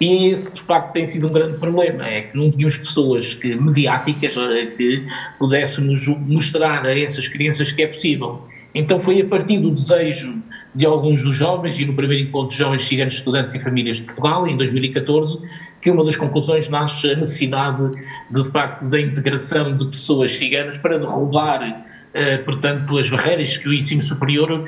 E 0.00 0.26
esse, 0.26 0.54
de 0.54 0.62
facto, 0.62 0.92
tem 0.92 1.06
sido 1.06 1.28
um 1.28 1.32
grande 1.32 1.58
problema, 1.58 2.04
é 2.04 2.22
que 2.22 2.36
não 2.36 2.50
tínhamos 2.50 2.76
pessoas 2.76 3.34
que, 3.34 3.54
mediáticas 3.54 4.36
eh, 4.36 4.66
que 4.76 5.04
pudéssemos 5.38 6.06
mostrar 6.26 6.84
a 6.84 6.98
essas 6.98 7.28
crianças 7.28 7.70
que 7.70 7.82
é 7.82 7.86
possível. 7.86 8.48
Então 8.74 8.98
foi 8.98 9.20
a 9.20 9.26
partir 9.26 9.58
do 9.58 9.70
desejo 9.70 10.42
de 10.74 10.86
alguns 10.86 11.22
dos 11.22 11.36
jovens, 11.36 11.78
e 11.78 11.84
no 11.84 11.92
primeiro 11.92 12.26
encontro 12.26 12.48
de 12.48 12.56
jovens 12.56 12.84
ciganos, 12.84 13.14
estudantes 13.14 13.54
e 13.54 13.60
famílias 13.60 13.98
de 13.98 14.04
Portugal, 14.04 14.46
em 14.48 14.56
2014, 14.56 15.40
que 15.82 15.90
uma 15.90 16.04
das 16.04 16.16
conclusões 16.16 16.68
nasce 16.68 17.10
a 17.10 17.16
necessidade, 17.16 17.90
de 18.30 18.44
facto, 18.50 18.88
da 18.88 19.00
integração 19.00 19.76
de 19.76 19.84
pessoas 19.86 20.32
ciganas 20.32 20.78
para 20.78 20.98
derrubar, 20.98 21.84
eh, 22.14 22.38
portanto, 22.38 22.96
as 22.96 23.10
barreiras 23.10 23.56
que 23.56 23.68
o 23.68 23.74
ensino 23.74 24.00
superior, 24.00 24.64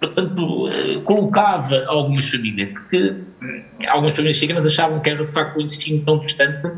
portanto, 0.00 0.68
eh, 0.68 1.00
colocava 1.04 1.76
a 1.76 1.90
algumas 1.90 2.26
famílias, 2.28 2.70
porque 2.70 3.14
algumas 3.88 4.14
famílias 4.14 4.38
ciganas 4.38 4.66
achavam 4.66 5.00
que 5.00 5.10
era, 5.10 5.24
de 5.24 5.30
facto, 5.30 5.58
um 5.58 5.62
ensino 5.62 6.04
tão 6.04 6.18
distante 6.18 6.70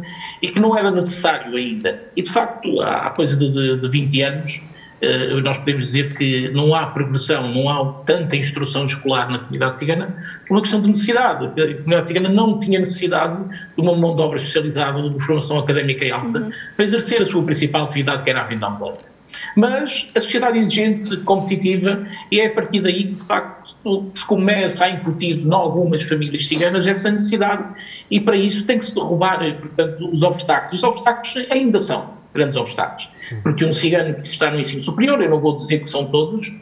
e 0.43 0.49
que 0.49 0.61
não 0.61 0.77
era 0.77 0.91
necessário 0.91 1.57
ainda. 1.57 2.03
E, 2.17 2.23
de 2.23 2.31
facto, 2.31 2.81
há 2.81 3.11
coisa 3.11 3.37
de, 3.37 3.51
de, 3.51 3.79
de 3.79 3.89
20 3.89 4.23
anos, 4.23 4.61
eh, 5.01 5.41
nós 5.41 5.59
podemos 5.59 5.85
dizer 5.85 6.15
que 6.15 6.51
não 6.51 6.75
há 6.75 6.87
progressão, 6.87 7.53
não 7.53 7.69
há 7.69 8.03
tanta 8.05 8.37
instrução 8.37 8.87
escolar 8.87 9.31
na 9.31 9.39
comunidade 9.39 9.79
cigana 9.79 10.17
por 10.47 10.55
uma 10.55 10.61
questão 10.61 10.81
de 10.81 10.89
necessidade. 10.89 11.47
A 11.47 11.51
comunidade 11.51 12.09
cigana 12.09 12.29
não 12.29 12.59
tinha 12.59 12.79
necessidade 12.81 13.45
de 13.45 13.81
uma 13.81 13.97
mão 13.97 14.17
de 14.17 14.23
obra 14.23 14.37
especializada, 14.37 15.09
de 15.09 15.21
formação 15.21 15.59
académica 15.59 16.05
e 16.05 16.11
alta, 16.11 16.41
uhum. 16.41 16.51
para 16.75 16.85
exercer 16.85 17.23
a 17.23 17.25
sua 17.25 17.45
principal 17.45 17.85
atividade, 17.85 18.25
que 18.25 18.31
era 18.31 18.41
a 18.41 18.45
venda 18.45 18.67
ambulante. 18.67 19.18
Mas 19.57 20.11
a 20.15 20.21
sociedade 20.21 20.59
exigente, 20.59 21.17
competitiva, 21.19 22.07
e 22.31 22.41
é 22.41 22.47
a 22.47 22.53
partir 22.53 22.81
daí 22.81 23.05
que, 23.05 23.15
de 23.15 23.25
facto, 23.25 24.11
se 24.15 24.27
começa 24.27 24.85
a 24.85 24.91
incutir 24.91 25.39
em 25.39 25.53
algumas 25.53 26.03
famílias 26.03 26.47
ciganas 26.47 26.87
essa 26.87 27.11
necessidade, 27.11 27.65
e 28.11 28.21
para 28.21 28.37
isso 28.37 28.65
tem 28.65 28.79
que 28.79 28.87
se 28.87 28.95
derrubar, 28.95 29.39
portanto, 29.61 30.11
os 30.11 30.23
obstáculos. 30.23 30.79
Os 30.79 30.83
obstáculos 30.83 31.47
ainda 31.51 31.81
são 31.81 32.19
grandes 32.35 32.57
obstáculos. 32.57 33.09
Porque 33.43 33.65
um 33.65 33.73
cigano 33.73 34.15
que 34.15 34.29
está 34.29 34.51
no 34.51 34.61
ensino 34.61 34.83
superior, 34.83 35.21
eu 35.21 35.31
não 35.31 35.41
vou 35.41 35.55
dizer 35.55 35.81
que 35.81 35.89
são 35.89 36.07
todos, 36.07 36.53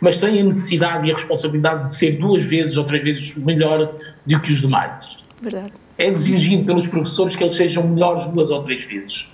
mas 0.00 0.18
tem 0.18 0.40
a 0.40 0.44
necessidade 0.44 1.08
e 1.08 1.12
a 1.12 1.14
responsabilidade 1.14 1.88
de 1.88 1.94
ser 1.94 2.16
duas 2.18 2.42
vezes 2.42 2.76
ou 2.76 2.84
três 2.84 3.02
vezes 3.02 3.36
melhor 3.36 3.94
do 4.26 4.40
que 4.40 4.52
os 4.52 4.60
demais. 4.60 5.18
Verdade. 5.40 5.72
É 5.98 6.08
exigido 6.08 6.64
pelos 6.64 6.86
professores 6.86 7.36
que 7.36 7.44
eles 7.44 7.56
sejam 7.56 7.86
melhores 7.86 8.26
duas 8.28 8.50
ou 8.50 8.62
três 8.64 8.84
vezes. 8.84 9.30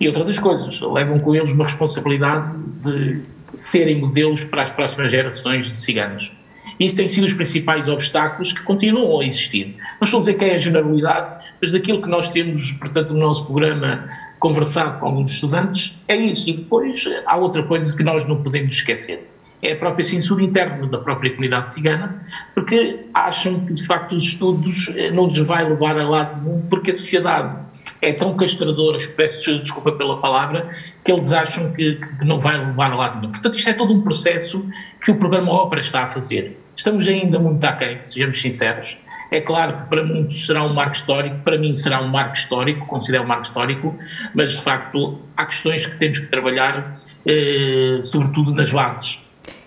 E 0.00 0.06
outras 0.06 0.26
das 0.26 0.38
coisas, 0.38 0.80
levam 0.80 1.18
com 1.18 1.34
eles 1.34 1.52
uma 1.52 1.64
responsabilidade 1.64 2.56
de 2.82 3.22
serem 3.54 4.00
modelos 4.00 4.44
para 4.44 4.62
as 4.62 4.70
próximas 4.70 5.10
gerações 5.10 5.70
de 5.70 5.76
ciganos. 5.76 6.32
Isso 6.78 6.96
tem 6.96 7.08
sido 7.08 7.24
os 7.24 7.32
principais 7.32 7.88
obstáculos 7.88 8.52
que 8.52 8.62
continuam 8.62 9.20
a 9.20 9.24
existir. 9.24 9.76
Não 10.00 10.04
estou 10.04 10.18
a 10.18 10.20
dizer 10.20 10.34
que 10.34 10.44
é 10.44 10.54
a 10.54 10.58
generalidade, 10.58 11.44
mas 11.60 11.70
daquilo 11.70 12.00
que 12.00 12.08
nós 12.08 12.28
temos, 12.28 12.72
portanto, 12.72 13.14
no 13.14 13.20
nosso 13.20 13.44
programa 13.44 14.04
conversado 14.38 14.98
com 14.98 15.06
alguns 15.06 15.32
estudantes, 15.32 16.02
é 16.08 16.16
isso. 16.16 16.50
E 16.50 16.54
depois 16.54 17.04
há 17.26 17.36
outra 17.36 17.62
coisa 17.62 17.94
que 17.96 18.02
nós 18.02 18.24
não 18.24 18.42
podemos 18.42 18.74
esquecer. 18.74 19.28
É 19.62 19.74
a 19.74 19.76
própria 19.76 20.04
censura 20.04 20.42
interna 20.42 20.88
da 20.88 20.98
própria 20.98 21.30
comunidade 21.30 21.72
cigana, 21.72 22.20
porque 22.52 22.98
acham 23.14 23.60
que, 23.60 23.72
de 23.74 23.86
facto, 23.86 24.16
os 24.16 24.22
estudos 24.24 24.92
eh, 24.96 25.12
não 25.12 25.28
lhes 25.28 25.38
vai 25.38 25.62
levar 25.68 25.96
a 25.96 26.08
lado 26.08 26.42
nenhum, 26.42 26.62
porque 26.62 26.90
a 26.90 26.94
sociedade 26.94 27.56
é 28.02 28.12
tão 28.12 28.36
castradora, 28.36 28.98
peço 29.16 29.60
desculpa 29.60 29.92
pela 29.92 30.20
palavra, 30.20 30.68
que 31.04 31.12
eles 31.12 31.32
acham 31.32 31.72
que, 31.72 31.94
que 31.94 32.24
não 32.24 32.40
vai 32.40 32.58
levar 32.58 32.90
a 32.90 32.96
lado 32.96 33.20
nenhum. 33.20 33.30
Portanto, 33.30 33.56
isto 33.56 33.70
é 33.70 33.72
todo 33.72 33.94
um 33.94 34.02
processo 34.02 34.68
que 35.04 35.12
o 35.12 35.16
programa 35.16 35.52
Ópera 35.52 35.80
está 35.80 36.02
a 36.02 36.08
fazer. 36.08 36.58
Estamos 36.76 37.06
ainda 37.06 37.38
muito 37.38 37.62
aquém, 37.64 38.02
sejamos 38.02 38.40
sinceros. 38.40 38.96
É 39.30 39.40
claro 39.40 39.78
que 39.78 39.84
para 39.84 40.04
muitos 40.04 40.44
será 40.44 40.64
um 40.64 40.74
marco 40.74 40.96
histórico, 40.96 41.38
para 41.44 41.56
mim 41.56 41.72
será 41.72 42.02
um 42.02 42.08
marco 42.08 42.36
histórico, 42.36 42.84
considero 42.86 43.22
um 43.22 43.26
marco 43.26 43.44
histórico, 43.44 43.96
mas 44.34 44.50
de 44.50 44.60
facto 44.60 45.20
há 45.36 45.46
questões 45.46 45.86
que 45.86 45.96
temos 45.96 46.18
que 46.18 46.26
trabalhar, 46.26 46.98
eh, 47.24 47.98
sobretudo 48.00 48.52
nas 48.52 48.72
bases. 48.72 49.18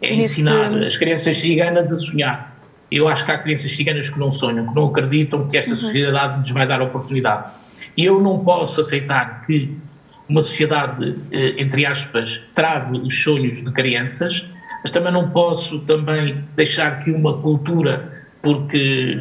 É 0.01 0.13
ensinar 0.13 0.71
as 0.83 0.97
crianças 0.97 1.37
ciganas 1.37 1.91
a 1.91 1.95
sonhar. 1.95 2.55
Eu 2.91 3.07
acho 3.07 3.25
que 3.25 3.31
há 3.31 3.37
crianças 3.37 3.71
ciganas 3.71 4.09
que 4.09 4.19
não 4.19 4.31
sonham, 4.31 4.67
que 4.67 4.75
não 4.75 4.87
acreditam 4.87 5.47
que 5.47 5.57
esta 5.57 5.71
uhum. 5.71 5.77
sociedade 5.77 6.39
lhes 6.39 6.51
vai 6.51 6.67
dar 6.67 6.81
oportunidade. 6.81 7.64
E 7.95 8.05
eu 8.05 8.21
não 8.21 8.43
posso 8.43 8.81
aceitar 8.81 9.41
que 9.45 9.75
uma 10.27 10.41
sociedade, 10.41 11.15
eh, 11.31 11.55
entre 11.57 11.85
aspas, 11.85 12.41
trave 12.53 12.97
os 12.97 13.23
sonhos 13.23 13.63
de 13.63 13.71
crianças, 13.71 14.49
mas 14.81 14.91
também 14.91 15.11
não 15.11 15.29
posso 15.29 15.79
também 15.81 16.43
deixar 16.55 17.03
que 17.03 17.11
uma 17.11 17.37
cultura 17.37 18.11
porque, 18.41 19.15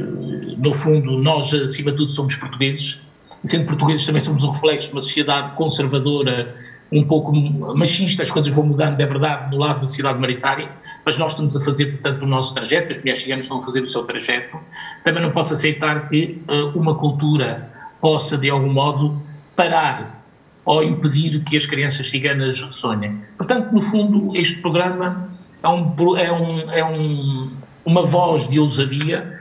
no 0.58 0.70
fundo, 0.74 1.18
nós, 1.18 1.52
acima 1.54 1.92
de 1.92 1.96
tudo, 1.96 2.10
somos 2.10 2.34
portugueses, 2.36 3.00
e 3.42 3.48
sendo 3.48 3.66
portugueses 3.66 4.04
também 4.04 4.20
somos 4.20 4.44
um 4.44 4.50
reflexo 4.50 4.88
de 4.88 4.94
uma 4.94 5.00
sociedade 5.00 5.56
conservadora, 5.56 6.54
um 6.92 7.02
pouco 7.04 7.32
machista, 7.74 8.22
as 8.22 8.30
coisas 8.30 8.52
vão 8.52 8.66
mudando, 8.66 9.00
é 9.00 9.06
verdade, 9.06 9.50
no 9.50 9.58
lado 9.58 9.80
da 9.80 9.86
sociedade 9.86 10.18
maritária, 10.18 10.68
mas 11.06 11.16
nós 11.16 11.32
estamos 11.32 11.56
a 11.56 11.60
fazer, 11.60 11.86
portanto, 11.86 12.22
o 12.22 12.26
nosso 12.26 12.52
trajeto, 12.52 12.92
as 12.92 12.98
mulheres 12.98 13.22
ciganas 13.22 13.44
estão 13.46 13.60
a 13.60 13.62
fazer 13.62 13.80
o 13.80 13.86
seu 13.86 14.04
trajeto. 14.04 14.58
Também 15.02 15.22
não 15.22 15.30
posso 15.30 15.54
aceitar 15.54 16.06
que 16.08 16.42
uh, 16.46 16.78
uma 16.78 16.94
cultura 16.94 17.72
possa, 18.04 18.36
de 18.36 18.50
algum 18.50 18.70
modo, 18.70 19.16
parar 19.56 20.22
ou 20.62 20.82
impedir 20.82 21.42
que 21.42 21.56
as 21.56 21.64
crianças 21.64 22.10
ciganas 22.10 22.58
sonhem. 22.70 23.18
Portanto, 23.38 23.72
no 23.72 23.80
fundo, 23.80 24.36
este 24.36 24.60
programa 24.60 25.30
é 25.62 25.68
um, 25.68 26.16
é 26.18 26.30
um, 26.30 26.70
é 26.70 26.84
um 26.84 27.56
uma 27.82 28.04
voz 28.04 28.46
de 28.46 28.60
ousadia, 28.60 29.40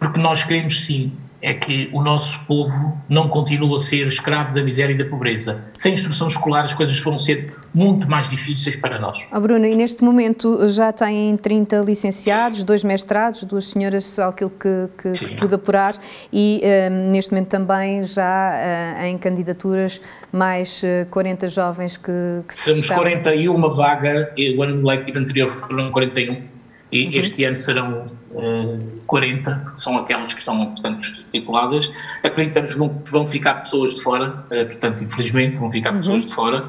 porque 0.00 0.18
nós 0.18 0.42
queremos 0.42 0.86
sim 0.86 1.12
é 1.40 1.54
que 1.54 1.88
o 1.92 2.02
nosso 2.02 2.44
povo 2.46 2.98
não 3.08 3.28
continue 3.28 3.74
a 3.76 3.78
ser 3.78 4.06
escravo 4.06 4.54
da 4.54 4.62
miséria 4.62 4.92
e 4.92 4.98
da 4.98 5.04
pobreza. 5.04 5.70
Sem 5.76 5.94
instrução 5.94 6.28
escolar 6.28 6.64
as 6.64 6.74
coisas 6.74 6.98
foram 6.98 7.18
ser 7.18 7.54
muito 7.74 8.08
mais 8.08 8.28
difíceis 8.28 8.74
para 8.74 8.98
nós. 8.98 9.26
Oh, 9.32 9.40
Bruno, 9.40 9.64
e 9.64 9.76
neste 9.76 10.02
momento 10.02 10.68
já 10.68 10.92
têm 10.92 11.36
30 11.36 11.78
licenciados, 11.80 12.64
dois 12.64 12.82
mestrados, 12.82 13.44
duas 13.44 13.66
senhoras 13.66 14.18
ao 14.18 14.32
que, 14.32 14.48
que, 14.48 14.88
que 14.96 15.36
pude 15.36 15.54
apurar 15.54 15.94
e 16.32 16.60
um, 16.90 17.10
neste 17.10 17.32
momento 17.32 17.48
também 17.48 18.02
já 18.02 18.98
uh, 19.00 19.04
em 19.04 19.16
candidaturas 19.16 20.00
mais 20.32 20.82
uh, 20.82 21.06
40 21.10 21.48
jovens 21.48 21.96
que, 21.96 22.12
que 22.46 22.54
Somos 22.54 22.80
estão... 22.80 22.98
41 22.98 23.70
vaga, 23.70 24.34
o 24.56 24.62
ano 24.62 24.86
letivo 24.86 25.18
anterior 25.18 25.48
foram 25.48 25.92
41 25.92 26.57
e 26.90 27.04
uhum. 27.04 27.10
este 27.12 27.44
ano 27.44 27.56
serão 27.56 28.06
uh, 28.30 29.00
40, 29.06 29.72
que 29.72 29.80
são 29.80 29.98
aquelas 29.98 30.32
que 30.32 30.40
estão, 30.40 30.66
portanto, 30.66 31.02
estipuladas. 31.02 31.90
Acreditamos 32.22 32.74
que 32.74 33.10
vão, 33.10 33.26
ficar 33.26 33.54
pessoas 33.54 33.96
de 33.96 34.02
fora, 34.02 34.44
uh, 34.46 34.66
portanto, 34.66 35.04
infelizmente, 35.04 35.58
vão 35.58 35.70
ficar 35.70 35.90
uhum. 35.90 35.96
pessoas 35.96 36.26
de 36.26 36.34
fora. 36.34 36.68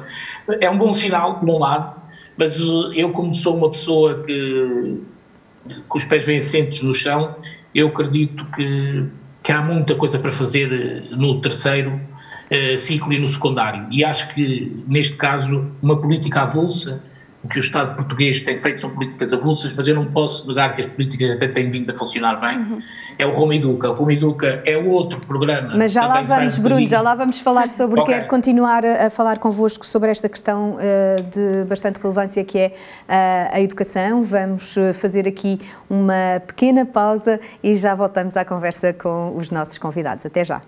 É 0.60 0.68
um 0.68 0.76
bom 0.76 0.92
sinal, 0.92 1.38
por 1.38 1.48
um 1.48 1.58
lado, 1.58 2.00
mas 2.36 2.60
uh, 2.60 2.92
eu, 2.92 3.10
como 3.12 3.32
sou 3.32 3.56
uma 3.56 3.70
pessoa 3.70 4.22
que, 4.24 5.00
com 5.88 5.98
os 5.98 6.04
pés 6.04 6.24
bem 6.24 6.36
assentos 6.36 6.82
no 6.82 6.94
chão, 6.94 7.36
eu 7.74 7.88
acredito 7.88 8.44
que, 8.54 9.06
que 9.42 9.52
há 9.52 9.62
muita 9.62 9.94
coisa 9.94 10.18
para 10.18 10.32
fazer 10.32 10.72
eh, 10.72 11.14
no 11.14 11.40
terceiro 11.40 12.00
ciclo 12.76 13.12
e 13.12 13.18
no 13.20 13.28
secundário. 13.28 13.86
E 13.92 14.04
acho 14.04 14.34
que, 14.34 14.82
neste 14.88 15.14
caso, 15.16 15.70
uma 15.80 15.96
política 16.00 16.42
avulsa 16.42 17.00
o 17.42 17.48
que 17.48 17.58
o 17.58 17.60
Estado 17.60 17.96
português 17.96 18.42
tem 18.42 18.58
feito 18.58 18.80
são 18.80 18.90
políticas 18.90 19.32
avulsas, 19.32 19.72
mas 19.74 19.88
eu 19.88 19.94
não 19.94 20.04
posso 20.04 20.46
negar 20.46 20.74
que 20.74 20.82
as 20.82 20.86
políticas 20.86 21.30
até 21.30 21.48
têm 21.48 21.70
vindo 21.70 21.90
a 21.90 21.94
funcionar 21.94 22.38
bem. 22.38 22.58
Uhum. 22.58 22.78
É 23.18 23.26
o 23.26 23.30
Roma 23.30 23.54
Educa. 23.54 23.90
O 23.90 23.94
Roma 23.94 24.12
Educa 24.12 24.62
é 24.66 24.76
outro 24.76 25.20
programa. 25.20 25.72
Mas 25.74 25.92
já 25.92 26.06
lá 26.06 26.20
vamos, 26.20 26.58
Bruno, 26.58 26.86
já 26.86 27.00
lá 27.00 27.14
vamos 27.14 27.40
falar 27.40 27.66
sobre. 27.68 28.00
okay. 28.00 28.14
Quero 28.14 28.26
continuar 28.26 28.84
a, 28.84 29.06
a, 29.06 29.10
falar 29.10 29.38
convosco 29.38 29.86
sobre 29.86 30.10
esta 30.10 30.28
questão 30.28 30.74
uh, 30.74 31.22
de 31.22 31.64
bastante 31.66 31.98
relevância 31.98 32.44
que 32.44 32.58
é 32.58 32.66
uh, 32.68 33.54
a 33.56 33.60
educação. 33.60 34.22
Vamos 34.22 34.76
eh, 34.76 34.92
fazer 34.92 35.26
aqui 35.26 35.58
uma 35.88 36.40
pequena 36.46 36.84
pausa 36.84 37.40
e 37.62 37.74
já 37.74 37.94
voltamos 37.94 38.36
à 38.36 38.44
conversa 38.44 38.92
com 38.92 39.34
os 39.36 39.50
nossos 39.50 39.78
convidados. 39.78 40.26
Até 40.26 40.44
já. 40.44 40.60